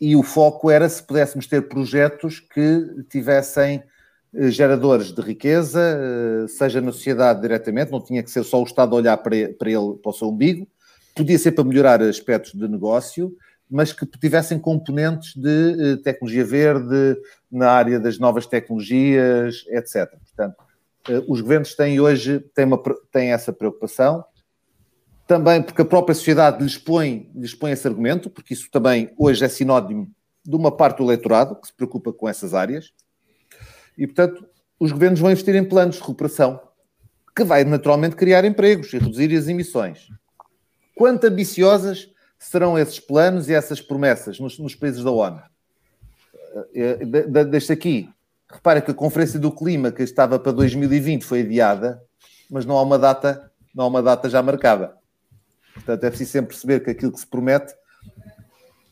[0.00, 3.82] e o foco era se pudéssemos ter projetos que tivessem
[4.32, 8.94] geradores de riqueza, eh, seja na sociedade diretamente, não tinha que ser só o Estado
[8.94, 10.68] a olhar para ele, para, ele, para o seu umbigo,
[11.14, 13.36] podia ser para melhorar aspectos de negócio,
[13.68, 17.16] mas que tivessem componentes de eh, tecnologia verde,
[17.50, 20.08] na área das novas tecnologias, etc.
[20.10, 20.56] Portanto,
[21.26, 24.24] os governos têm hoje têm, uma, têm essa preocupação,
[25.26, 29.44] também porque a própria sociedade lhes põe, lhes põe esse argumento, porque isso também hoje
[29.44, 30.10] é sinónimo
[30.44, 32.92] de uma parte do eleitorado que se preocupa com essas áreas.
[34.00, 34.48] E, portanto,
[34.78, 36.58] os governos vão investir em planos de recuperação,
[37.36, 40.08] que vai naturalmente criar empregos e reduzir as emissões.
[40.96, 45.42] Quanto ambiciosas serão esses planos e essas promessas nos, nos países da ONU?
[46.74, 48.08] Eh, eh, Deixa aqui.
[48.50, 52.02] Repara que a Conferência do Clima, que estava para 2020, foi adiada,
[52.50, 54.94] mas não há uma data, não há uma data já marcada.
[55.74, 57.74] Portanto, é preciso sempre perceber que aquilo que se promete,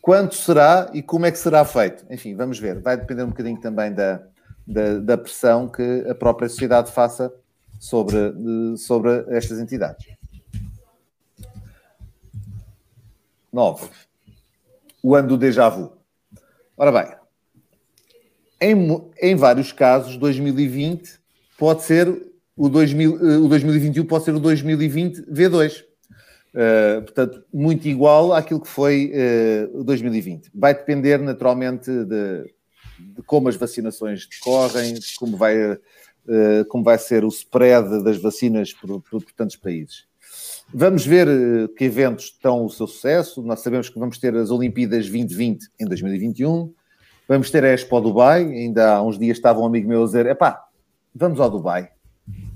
[0.02, 2.04] quanto será e como é que será feito.
[2.10, 2.78] Enfim, vamos ver.
[2.80, 4.22] Vai depender um bocadinho também da,
[4.68, 7.32] da, da pressão que a própria sociedade faça
[7.80, 8.18] sobre,
[8.76, 10.06] sobre estas entidades.
[13.50, 13.88] 9.
[15.02, 15.92] O ano do déjà vu.
[16.76, 17.16] Ora bem,
[18.60, 21.18] em, em vários casos, 2020
[21.58, 22.08] pode ser
[22.56, 25.84] o, 2000, o 2021 pode ser o 2020 V2.
[26.48, 29.12] Uh, portanto, muito igual àquilo que foi
[29.72, 30.50] uh, o 2020.
[30.54, 32.52] Vai depender naturalmente de,
[32.98, 35.78] de como as vacinações decorrem, de como vai, uh,
[36.68, 40.06] como vai ser o spread das vacinas por, por, por tantos países.
[40.72, 43.42] Vamos ver uh, que eventos estão o seu sucesso.
[43.42, 46.72] Nós sabemos que vamos ter as Olimpíadas 2020 em 2021.
[47.26, 48.44] Vamos ter a Expo Dubai.
[48.44, 50.66] Ainda há uns dias estava um amigo meu a dizer: epá,
[51.14, 51.90] vamos ao Dubai.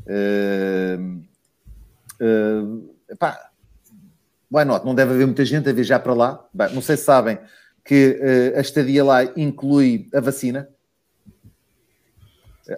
[0.06, 1.22] Uh,
[2.20, 3.50] uh, epá,
[4.50, 4.84] why not?
[4.84, 6.46] Não deve haver muita gente a viajar para lá.
[6.52, 7.38] Bem, não sei se sabem,
[7.84, 8.18] que
[8.54, 10.68] uh, a estadia lá inclui a vacina.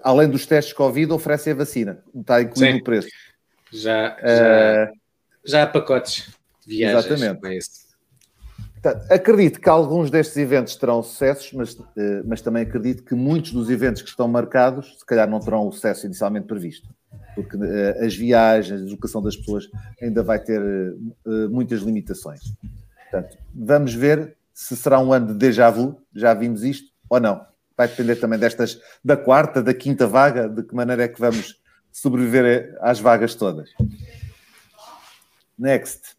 [0.03, 2.03] Além dos testes Covid, oferece a vacina.
[2.15, 3.09] Está incluído no preço.
[3.71, 4.97] Já, já, uh,
[5.45, 6.31] já há pacotes
[6.65, 7.07] de viagens.
[7.07, 7.69] Exatamente.
[9.11, 11.87] acredito que alguns destes eventos terão sucessos, mas, uh,
[12.25, 15.73] mas também acredito que muitos dos eventos que estão marcados, se calhar não terão o
[15.73, 16.89] sucesso inicialmente previsto.
[17.35, 19.69] Porque uh, as viagens, a deslocação das pessoas
[20.01, 20.63] ainda vai ter
[21.51, 22.41] muitas limitações.
[23.11, 27.45] Portanto, vamos ver se será um ano de déjà vu, já vimos isto, ou não.
[27.77, 31.61] Vai depender também destas, da quarta, da quinta vaga, de que maneira é que vamos
[31.91, 33.71] sobreviver às vagas todas.
[35.59, 36.17] Next.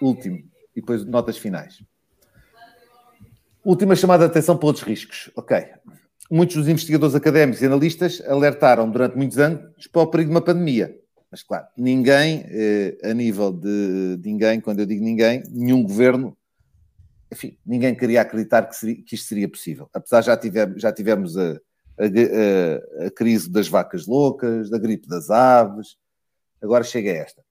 [0.00, 0.38] Último.
[0.76, 1.82] E depois notas finais.
[3.64, 5.30] Última chamada de atenção para outros riscos.
[5.34, 5.56] Ok.
[6.30, 10.42] muitos dos investigadores académicos e analistas alertaram durante muitos anos para o perigo de uma
[10.42, 10.94] pandemia.
[11.30, 16.36] Mas, claro, ninguém, eh, a nível de, de, ninguém, quando eu digo ninguém, nenhum governo,
[17.32, 19.88] enfim, ninguém queria acreditar que, seria, que isto seria possível.
[19.92, 21.52] Apesar já tivemos, já tivemos a,
[21.98, 25.96] a, a, crise das vacas loucas, da gripe das aves,
[26.62, 27.42] agora chega esta.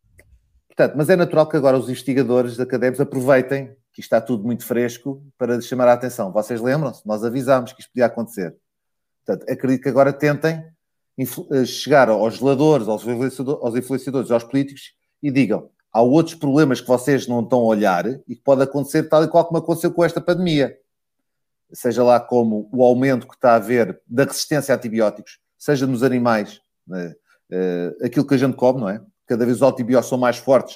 [0.68, 5.24] Portanto, mas é natural que agora os investigadores académicos aproveitem que está tudo muito fresco
[5.38, 6.32] para chamar a atenção.
[6.32, 7.06] Vocês lembram-se?
[7.06, 8.56] Nós avisámos que isto podia acontecer.
[9.24, 10.66] Portanto, acredito que agora tentem
[11.18, 17.28] eh, chegar aos geladores, aos influenciadores, aos políticos e digam: há outros problemas que vocês
[17.28, 20.20] não estão a olhar e que pode acontecer tal e qual como aconteceu com esta
[20.20, 20.78] pandemia.
[21.72, 26.04] Seja lá como o aumento que está a haver da resistência a antibióticos, seja nos
[26.04, 27.16] animais, né?
[27.52, 29.02] uh, aquilo que a gente come, não é?
[29.28, 30.76] Cada vez os antibióticos são mais fortes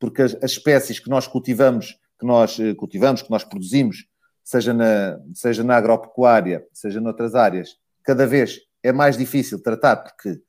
[0.00, 4.06] porque as, as espécies que nós cultivamos, que nós uh, cultivamos, que nós produzimos,
[4.42, 10.40] seja na, seja na agropecuária, seja noutras áreas, cada vez é mais difícil tratar porque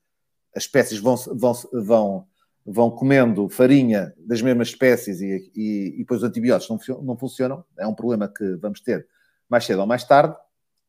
[0.56, 2.26] as espécies vão, vão, vão,
[2.64, 7.64] vão comendo farinha das mesmas espécies e, e, e depois os antibióticos não, não funcionam.
[7.78, 9.06] É um problema que vamos ter
[9.48, 10.36] mais cedo ou mais tarde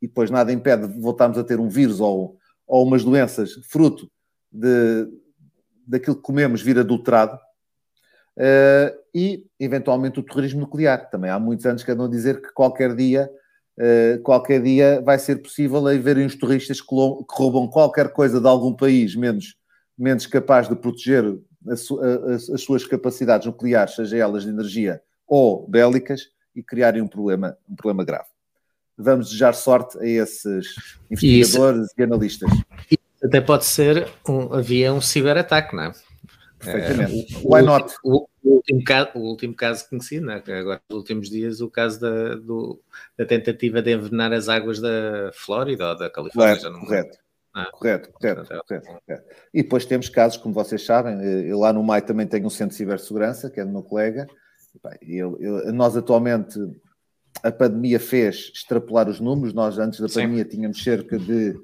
[0.02, 4.10] e depois nada impede de voltarmos a ter um vírus ou, ou umas doenças fruto
[4.52, 5.08] de,
[5.88, 7.36] daquilo que comemos vir adulterado
[8.38, 11.10] uh, e, eventualmente, o terrorismo nuclear.
[11.10, 13.30] Também há muitos anos que andam a dizer que qualquer dia
[13.76, 18.48] Uh, qualquer dia vai ser possível haver uns turistas que, que, roubam qualquer coisa de
[18.48, 19.56] algum país menos,
[19.98, 21.24] menos capaz de proteger
[21.68, 27.02] a su, a, as suas capacidades nucleares, seja elas de energia ou bélicas, e criarem
[27.02, 28.28] um problema, um problema grave.
[28.98, 30.76] Vamos desejar sorte a esses
[31.10, 31.96] investigadores Isso.
[31.98, 32.52] e analistas.
[33.24, 35.92] Até pode ser, um, havia um ciberataque, não é?
[36.60, 37.34] Perfeitamente.
[37.34, 37.94] É, o, Why not?
[38.04, 40.44] O, o, último caso, o último caso conhecido, né?
[40.46, 42.80] agora nos últimos dias, o caso da, do,
[43.18, 46.56] da tentativa de envenenar as águas da Flórida ou da Califórnia.
[46.58, 47.18] Correto, correto.
[47.54, 51.72] Ah, correto, correto, correto, correto, E depois temos casos, como vocês sabem, eh, eu lá
[51.72, 54.28] no MAI também tenho um centro de cibersegurança, que é do meu colega.
[55.02, 56.60] Eu, eu, nós atualmente,
[57.44, 59.54] a pandemia fez extrapolar os números.
[59.54, 60.50] Nós, antes da pandemia, Sim.
[60.50, 61.56] tínhamos cerca de.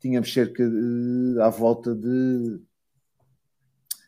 [0.00, 1.38] Tínhamos cerca de.
[1.40, 2.60] à volta de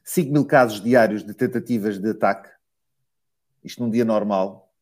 [0.06, 2.48] 5 mil casos diários de tentativas de ataque,
[3.62, 4.72] isto num dia normal,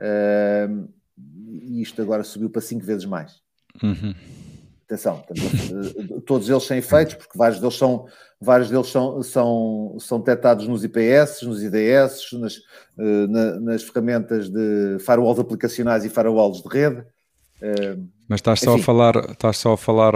[0.00, 3.40] uh, e isto agora subiu para 5 vezes mais.
[3.82, 4.14] Uhum.
[4.86, 5.20] Atenção,
[6.24, 8.06] todos eles sem efeitos, porque vários deles são,
[8.40, 14.48] vários deles são, são, são detectados nos IPS, nos IDS, nas, uh, na, nas ferramentas
[14.48, 17.04] de firewalls aplicacionais e firewalls de rede.
[18.28, 20.14] Mas estás só, a falar, estás só a falar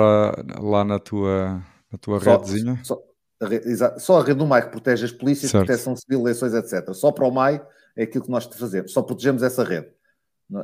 [0.60, 1.60] lá na tua,
[1.90, 2.80] na tua só, redezinha?
[2.84, 3.02] Só,
[3.40, 5.66] a só a rede do MAI que protege as polícias, certo.
[5.66, 6.92] proteção civil, eleições, etc.
[6.92, 7.60] Só para o MAI
[7.96, 9.88] é aquilo que nós fazemos, só protegemos essa rede.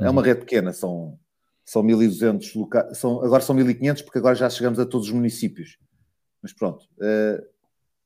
[0.01, 0.27] É uma uhum.
[0.27, 1.19] rede pequena, são,
[1.67, 5.79] são 1.200 locais, são, agora são 1.500 porque agora já chegamos a todos os municípios.
[6.41, 7.43] Mas pronto, uh,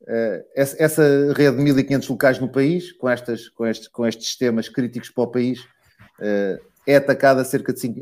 [0.03, 4.29] uh, essa, essa, rede de 1.500 locais no país, com, estas, com, estes, com estes
[4.29, 8.01] sistemas críticos para o país, uh, é atacada cerca de 5,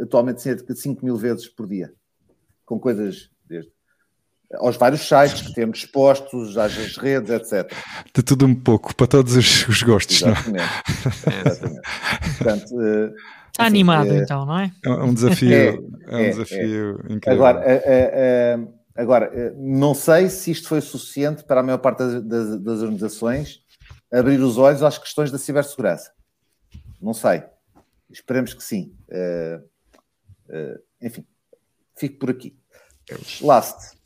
[0.00, 1.94] atualmente cerca de 5 mil vezes por dia,
[2.66, 3.70] com coisas desde
[4.54, 7.72] aos vários sites que temos expostos, às redes, etc.
[8.12, 10.28] De tudo um pouco, para todos os, os gostos, é?
[10.28, 10.64] Exatamente.
[11.24, 11.80] não Exatamente.
[12.36, 13.14] Portanto,
[13.52, 14.72] Está assim, animado é, então, não é?
[14.82, 17.32] É um desafio, é, é um é, desafio incrível.
[17.32, 22.60] Agora, uh, agora não sei se isto foi suficiente para a maior parte das, das,
[22.60, 23.60] das organizações
[24.10, 26.12] abrir os olhos às questões da cibersegurança.
[27.00, 27.42] Não sei.
[28.10, 28.94] Esperemos que sim.
[31.00, 31.24] enfim,
[31.96, 32.56] fico por aqui.
[33.40, 33.96] Last.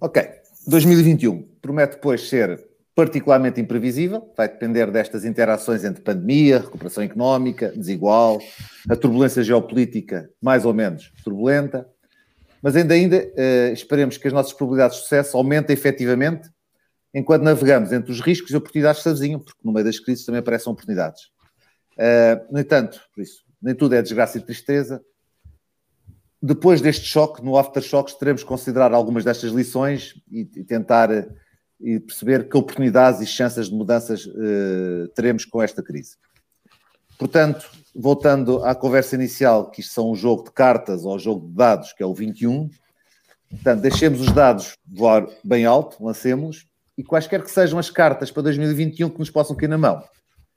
[0.00, 0.22] Ok,
[0.66, 8.38] 2021 promete depois ser particularmente imprevisível, vai depender destas interações entre pandemia, recuperação económica, desigual,
[8.88, 11.88] a turbulência geopolítica mais ou menos turbulenta,
[12.62, 16.50] mas ainda ainda uh, esperemos que as nossas probabilidades de sucesso aumentem efetivamente
[17.14, 20.70] enquanto navegamos entre os riscos e oportunidades avizinham, porque no meio das crises também aparecem
[20.70, 21.22] oportunidades.
[21.96, 25.02] Uh, no entanto, por isso, nem tudo é desgraça e tristeza,
[26.42, 31.28] depois deste choque, no aftershock, teremos que considerar algumas destas lições e, e tentar eh,
[31.80, 36.16] e perceber que oportunidades e chances de mudanças uh, teremos com esta crise.
[37.18, 41.48] Portanto, voltando à conversa inicial, que isto são um jogo de cartas ou um jogo
[41.48, 42.70] de dados, que é o 21,
[43.50, 46.66] portanto, deixemos os dados voar bem alto, lancemos-los,
[46.96, 50.02] e quaisquer que sejam as cartas para 2021 que nos possam cair na mão.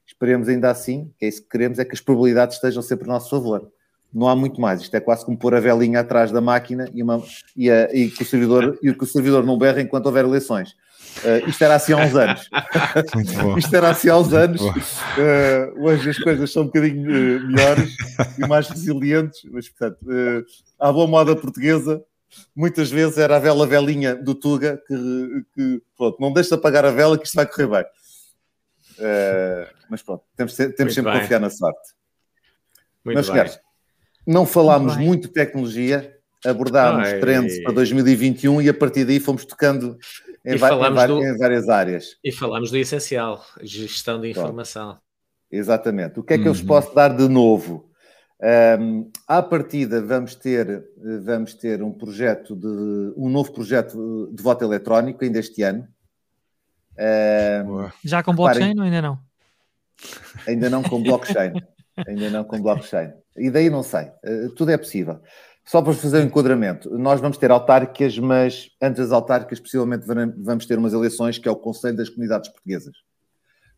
[0.05, 3.13] Esperemos ainda assim, que é isso que queremos, é que as probabilidades estejam sempre a
[3.13, 3.71] nosso favor
[4.13, 4.81] não há muito mais.
[4.81, 7.21] Isto é quase como pôr a velinha atrás da máquina e, uma,
[7.55, 10.75] e, a, e, que, o servidor, e que o servidor não berra enquanto houver eleições.
[11.23, 12.49] Uh, isto era assim há uns anos.
[13.57, 14.61] isto era assim há uns anos.
[14.61, 17.95] Uh, hoje as coisas são um bocadinho uh, melhores
[18.37, 20.45] e mais resilientes, mas portanto, uh,
[20.79, 22.03] à boa moda portuguesa,
[22.55, 26.91] muitas vezes era a vela velinha do Tuga que, que pronto, não deixa apagar a
[26.91, 27.85] vela que isto vai correr bem.
[29.89, 31.93] mas pronto, temos, temos sempre que confiar na sorte.
[33.05, 33.59] Muito mas, senhores,
[34.25, 37.19] não falámos muito, muito de tecnologia, abordámos Ai.
[37.19, 39.97] trends para 2021 e a partir daí fomos tocando
[40.45, 42.17] em, em, do, em, várias áreas.
[42.23, 44.97] E falamos do essencial, gestão de informação.
[45.51, 46.19] Exatamente.
[46.19, 46.49] O que é que uhum.
[46.49, 46.67] eu vos uhum.
[46.67, 47.89] posso dar de novo?
[48.79, 50.83] Um, à partida vamos ter,
[51.23, 55.87] vamos ter um projeto de um novo projeto de voto eletrónico ainda este ano.
[56.99, 59.19] Um, Já com blockchain ou ainda não?
[60.45, 61.53] Ainda não com blockchain.
[62.05, 63.13] ainda não com blockchain.
[63.37, 64.11] E daí não sei.
[64.25, 65.21] Uh, tudo é possível.
[65.65, 70.65] Só para fazer um enquadramento, nós vamos ter autárquicas, mas antes das autárquicas, possivelmente vamos
[70.65, 72.93] ter umas eleições que é o Conselho das Comunidades Portuguesas.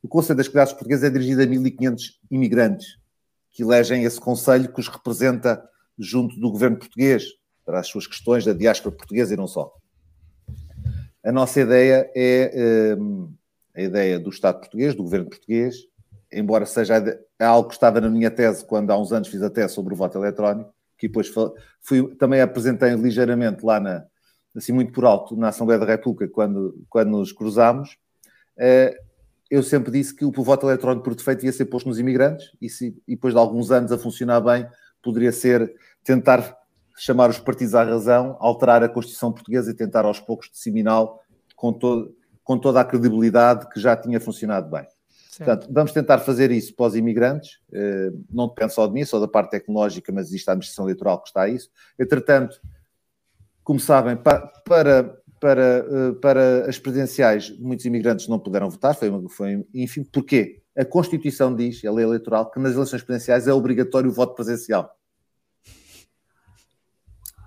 [0.02, 2.98] O Conselho das Comunidades Portuguesas é dirigido a 1.500 imigrantes
[3.52, 5.64] que elegem esse Conselho que os representa
[5.98, 7.26] junto do governo português
[7.64, 9.72] para as suas questões da diáspora portuguesa e não só.
[11.24, 13.34] A nossa ideia é um,
[13.76, 15.76] a ideia do Estado português, do governo português,
[16.32, 16.96] embora seja
[17.40, 19.98] algo que estava na minha tese quando há uns anos fiz a tese sobre o
[19.98, 21.32] voto eletrónico, que depois
[21.82, 24.06] fui, também apresentei ligeiramente lá na,
[24.56, 27.98] assim muito por alto, na Assembleia da República, quando, quando nos cruzámos,
[28.58, 28.98] eh,
[29.50, 32.70] eu sempre disse que o voto eletrónico por defeito ia ser posto nos imigrantes e,
[32.70, 34.68] se, e depois de alguns anos a funcionar bem,
[35.04, 35.74] poderia ser
[36.04, 36.58] tentar
[36.98, 41.20] chamar os partidos à razão, alterar a Constituição Portuguesa e tentar aos poucos disseminá-lo
[41.56, 44.86] com, todo, com toda a credibilidade que já tinha funcionado bem.
[45.38, 49.20] Portanto, vamos tentar fazer isso para os imigrantes, eh, não depende só de mim, só
[49.20, 51.70] da parte tecnológica, mas existe a administração eleitoral que está a isso.
[52.00, 52.60] Entretanto,
[53.64, 54.52] como sabem, para,
[55.40, 60.62] para, eh, para as presidenciais, muitos imigrantes não puderam votar, foi, foi enfim, porquê?
[60.78, 64.96] A Constituição diz, a lei eleitoral, que nas eleições presidenciais é obrigatório o voto presencial.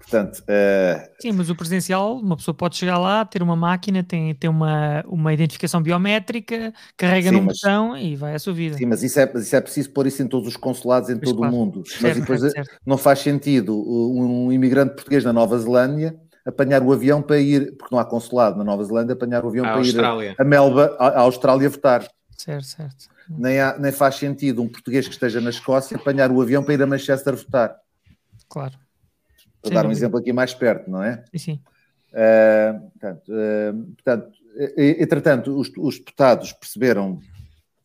[0.09, 1.09] Portanto, uh...
[1.21, 5.05] Sim, mas o presencial, uma pessoa pode chegar lá, ter uma máquina, tem, tem uma,
[5.07, 7.59] uma identificação biométrica, carrega sim, num mas...
[7.61, 8.79] botão e vai à sua vida.
[8.79, 11.31] Sim, mas isso é, isso é preciso pôr isso em todos os consulados em pois
[11.31, 11.55] todo claro.
[11.55, 11.83] o mundo.
[11.87, 16.91] Certo, mas depois certo, não faz sentido um imigrante português na Nova Zelândia apanhar o
[16.91, 19.79] avião para ir, porque não há consulado na Nova Zelândia, apanhar o avião a para
[19.79, 20.31] Austrália.
[20.31, 22.09] ir a, Melba, à Austrália votar.
[22.39, 23.09] Certo, certo.
[23.29, 26.73] Nem, há, nem faz sentido um português que esteja na Escócia apanhar o avião para
[26.73, 27.77] ir a Manchester votar.
[28.49, 28.73] Claro.
[29.63, 31.25] Para dar um exemplo aqui mais perto, não é?
[31.33, 31.61] Sim, sim.
[32.13, 34.39] Uh, portanto, uh, portanto,
[34.77, 37.21] entretanto, os, os deputados perceberam,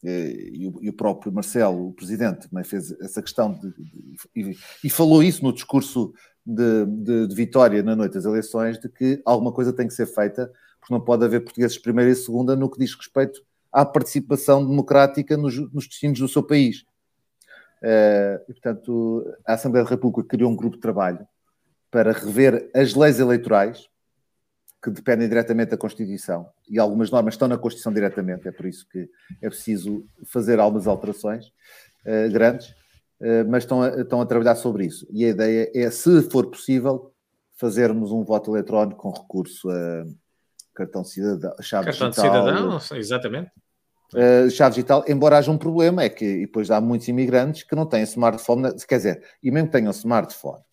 [0.03, 4.19] eh, e o, e, o, próprio Marcelo, o presidente, também fez essa questão de, de,
[4.35, 6.13] e, e, falou isso no discurso
[6.45, 10.93] de, Vitória na noite das eleições, de que alguma coisa tem que ser feita, porque
[10.93, 15.57] não pode haver portugueses primeira e segunda no que diz respeito à participação democrática nos,
[15.71, 16.85] nos destinos do seu país.
[17.81, 21.27] Uh, e, portanto, a Assembleia da República criou um grupo de trabalho
[21.93, 23.87] para rever as leis eleitorais,
[24.83, 28.87] que dependem diretamente da Constituição, e algumas normas estão na Constituição diretamente, é por isso
[28.89, 29.07] que
[29.39, 32.69] é preciso fazer algumas alterações uh, grandes,
[33.21, 35.07] uh, mas estão a, estão a trabalhar sobre isso.
[35.11, 37.13] E a ideia é, se for possível,
[37.57, 40.03] fazermos um voto eletrónico com recurso a
[40.73, 42.31] cartão cidadão, chave cartão digital.
[42.33, 43.51] Cartão de cidadão, exatamente.
[44.15, 47.85] Uh, chave digital, embora haja um problema, é que depois há muitos imigrantes que não
[47.85, 50.63] têm smartphone, quer dizer, e mesmo que tenham smartphone,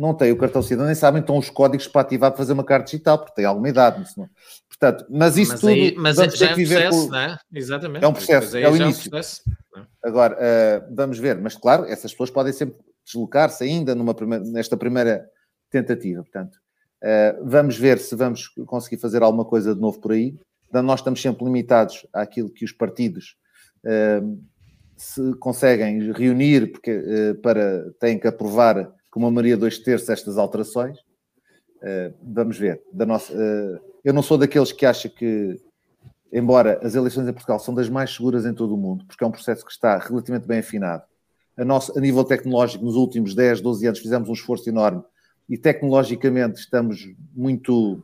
[0.00, 2.64] não têm o cartão cidadão, nem sabem estão os códigos para ativar para fazer uma
[2.64, 4.02] carta digital, porque tem alguma idade.
[4.16, 4.28] Não...
[4.66, 5.70] Portanto, mas isso mas tudo.
[5.70, 7.10] Aí, mas vamos já é um processo, com...
[7.10, 7.38] não é?
[7.52, 8.04] Exatamente.
[8.04, 9.04] É um processo, é o início.
[9.04, 9.42] É um processo,
[10.02, 14.76] Agora, uh, vamos ver, mas claro, essas pessoas podem sempre deslocar-se ainda numa primeira, nesta
[14.76, 15.28] primeira
[15.70, 16.22] tentativa.
[16.22, 16.56] Portanto,
[17.04, 20.34] uh, vamos ver se vamos conseguir fazer alguma coisa de novo por aí.
[20.72, 23.36] Nós estamos sempre limitados àquilo que os partidos
[23.84, 24.40] uh,
[24.96, 30.98] se conseguem reunir porque, para têm que aprovar com uma maioria dois terços estas alterações.
[31.82, 32.80] Uh, vamos ver.
[32.92, 35.60] Da nossa, uh, eu não sou daqueles que acha que,
[36.32, 39.26] embora as eleições em Portugal são das mais seguras em todo o mundo, porque é
[39.26, 41.02] um processo que está relativamente bem afinado.
[41.56, 45.02] A, nossa, a nível tecnológico, nos últimos 10, 12 anos, fizemos um esforço enorme
[45.48, 48.02] e tecnologicamente estamos muito,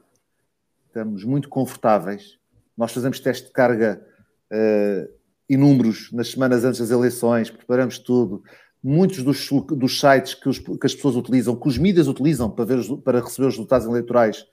[0.89, 2.39] estamos muito confortáveis.
[2.77, 4.05] Nós fazemos teste de carga
[4.53, 5.09] uh,
[5.49, 8.43] inúmeros nas semanas antes das eleições, preparamos tudo
[8.87, 12.65] muitos dos, dos sites que, os, que, as pessoas utilizam, que os mídias utilizam para,
[12.65, 14.47] ver, para receber os resultados eleitorais,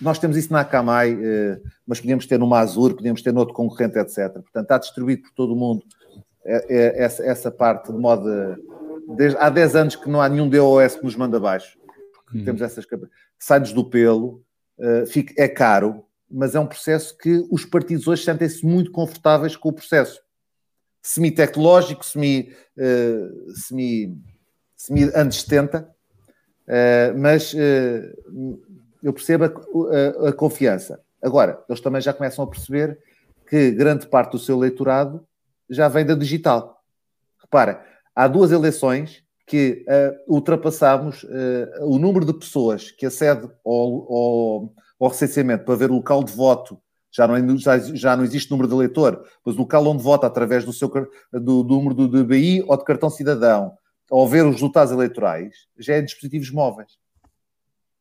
[0.00, 3.52] nós temos isso na Akamai, eh, mas podíamos ter no Mazur, podíamos ter no outro
[3.52, 4.32] concorrente, etc.
[4.32, 5.82] Portanto, está distribuído por todo o mundo
[6.44, 8.24] é, é, essa, essa, parte de modo.
[9.16, 11.76] Desde, há 10 anos que não há nenhum DOS que nos manda abaixo.
[12.32, 12.44] Hum.
[12.44, 12.86] Temos essas.
[13.40, 14.40] Sai-nos do pelo,
[15.08, 19.70] fica, é caro, mas é um processo que os partidos hoje sentem-se muito confortáveis com
[19.70, 20.20] o processo.
[21.08, 24.14] Semi-tecnológico, semi, uh, semi,
[24.76, 28.60] semi anos 70, uh, mas uh,
[29.02, 31.00] eu percebo a, a, a, confiança.
[31.22, 32.98] Agora, eles também já começam a perceber
[33.48, 35.26] que grande parte do seu eleitorado
[35.70, 36.78] já vem da digital.
[37.40, 37.82] Repara,
[38.14, 39.86] há duas eleições que
[40.26, 41.24] ultrapassámos
[41.80, 46.32] o número de pessoas que acede ao, ao, ao, recenseamento para ver o local de
[46.32, 46.78] voto.
[47.10, 50.26] Já não, é, já, já não existe número de eleitor, mas o local onde vota
[50.26, 50.88] através do, seu,
[51.32, 53.72] do, do número do DBI ou de cartão cidadão,
[54.10, 56.98] ao ver os resultados eleitorais, já é dispositivos móveis.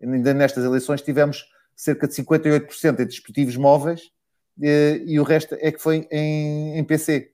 [0.02, 4.12] Ainda nestas eleições tivemos cerca de 58% em dispositivos móveis
[4.60, 7.32] e, e o resto é que foi em, em PC.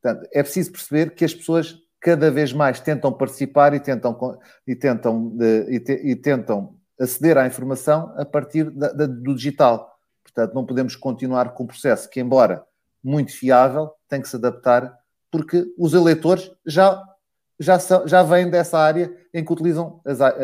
[0.00, 4.74] Portanto, é preciso perceber que as pessoas cada vez mais tentam participar e tentam, e
[4.74, 5.36] tentam,
[5.68, 9.91] e, te, e tentam aceder à informação a partir da, da, do digital.
[10.22, 12.64] Portanto, não podemos continuar com o processo que, embora
[13.02, 14.92] muito fiável, tem que se adaptar,
[15.30, 17.02] porque os eleitores já,
[17.58, 20.34] já, são, já vêm dessa área em que utilizam, as, a, a, a,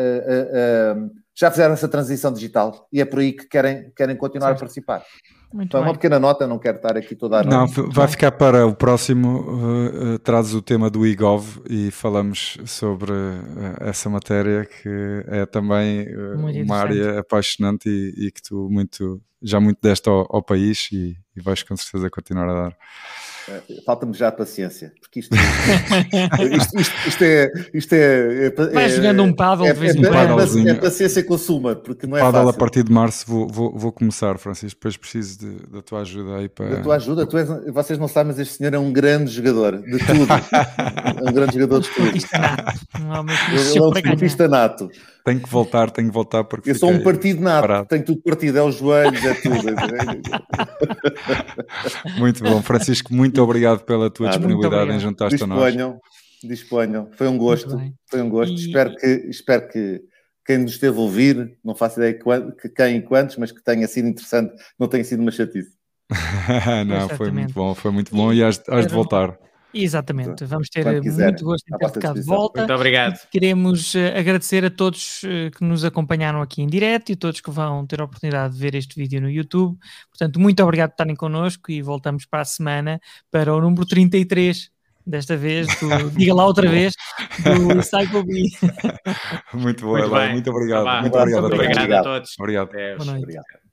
[1.35, 4.57] já fizeram essa transição digital e é por aí que querem, querem continuar certo.
[4.57, 5.03] a participar.
[5.51, 7.77] Muito então, uma pequena nota, não quero estar aqui toda a noite.
[7.77, 9.39] Não, vai ficar para o próximo.
[9.39, 15.47] Uh, uh, trazes o tema do IGOV e falamos sobre uh, essa matéria que é
[15.47, 20.43] também uh, uma área apaixonante e, e, que tu muito, já muito deste ao, ao
[20.43, 22.77] país e, e vais com certeza continuar a dar.
[23.49, 25.33] É, falta-me já a paciência, porque isto,
[26.55, 27.51] isto, isto, isto é.
[27.73, 30.67] Isto é, é Vai é, jogando um paddle é, de vez em quando.
[30.67, 32.55] É, é, paciência consuma, porque não é paddle fácil.
[32.55, 34.79] a partir de março vou, vou, vou começar, Francisco.
[34.79, 36.69] Depois preciso de, da tua ajuda aí para.
[36.69, 37.25] Da tua ajuda?
[37.25, 40.27] Tu és, vocês não sabem, mas este senhor é um grande jogador de tudo.
[41.25, 42.07] é um grande jogador de tudo.
[42.07, 42.19] Ele
[43.77, 44.89] é um nato.
[45.23, 46.71] Tenho que voltar, tenho que voltar porque.
[46.71, 47.87] Eu sou um partido nato, parado.
[47.87, 49.57] tenho tudo partido, é os joelhos, é tudo.
[52.17, 55.73] muito bom, Francisco, muito obrigado pela tua ah, disponibilidade em juntar-te a nós.
[55.73, 55.99] Disponham,
[56.43, 57.79] disponham, foi um gosto,
[58.09, 58.53] foi um gosto.
[58.53, 58.65] E...
[58.65, 60.01] Espero, que, espero que
[60.45, 63.87] quem nos esteve a ouvir, não faço ideia que quem e quantos, mas que tenha
[63.87, 65.77] sido interessante, não tenha sido uma chatice.
[66.87, 69.37] não, foi muito bom, foi muito bom e has, has de voltar.
[69.73, 72.61] Exatamente, vamos ter muito gosto em ter ficado de volta.
[72.61, 73.19] Muito obrigado.
[73.29, 77.51] Queremos uh, agradecer a todos uh, que nos acompanharam aqui em direto e todos que
[77.51, 79.77] vão ter a oportunidade de ver este vídeo no YouTube.
[80.09, 84.71] Portanto, muito obrigado por estarem connosco e voltamos para a semana para o número 33
[85.05, 86.93] desta vez, do, diga lá outra vez,
[87.43, 88.43] do Cycle B.
[89.53, 90.85] Muito bom, muito, muito obrigado.
[90.85, 92.35] Tá muito, obrigado, obrigado, a todos.
[92.39, 92.69] Obrigado.
[92.71, 93.23] Boa noite.
[93.23, 93.68] Obrigado.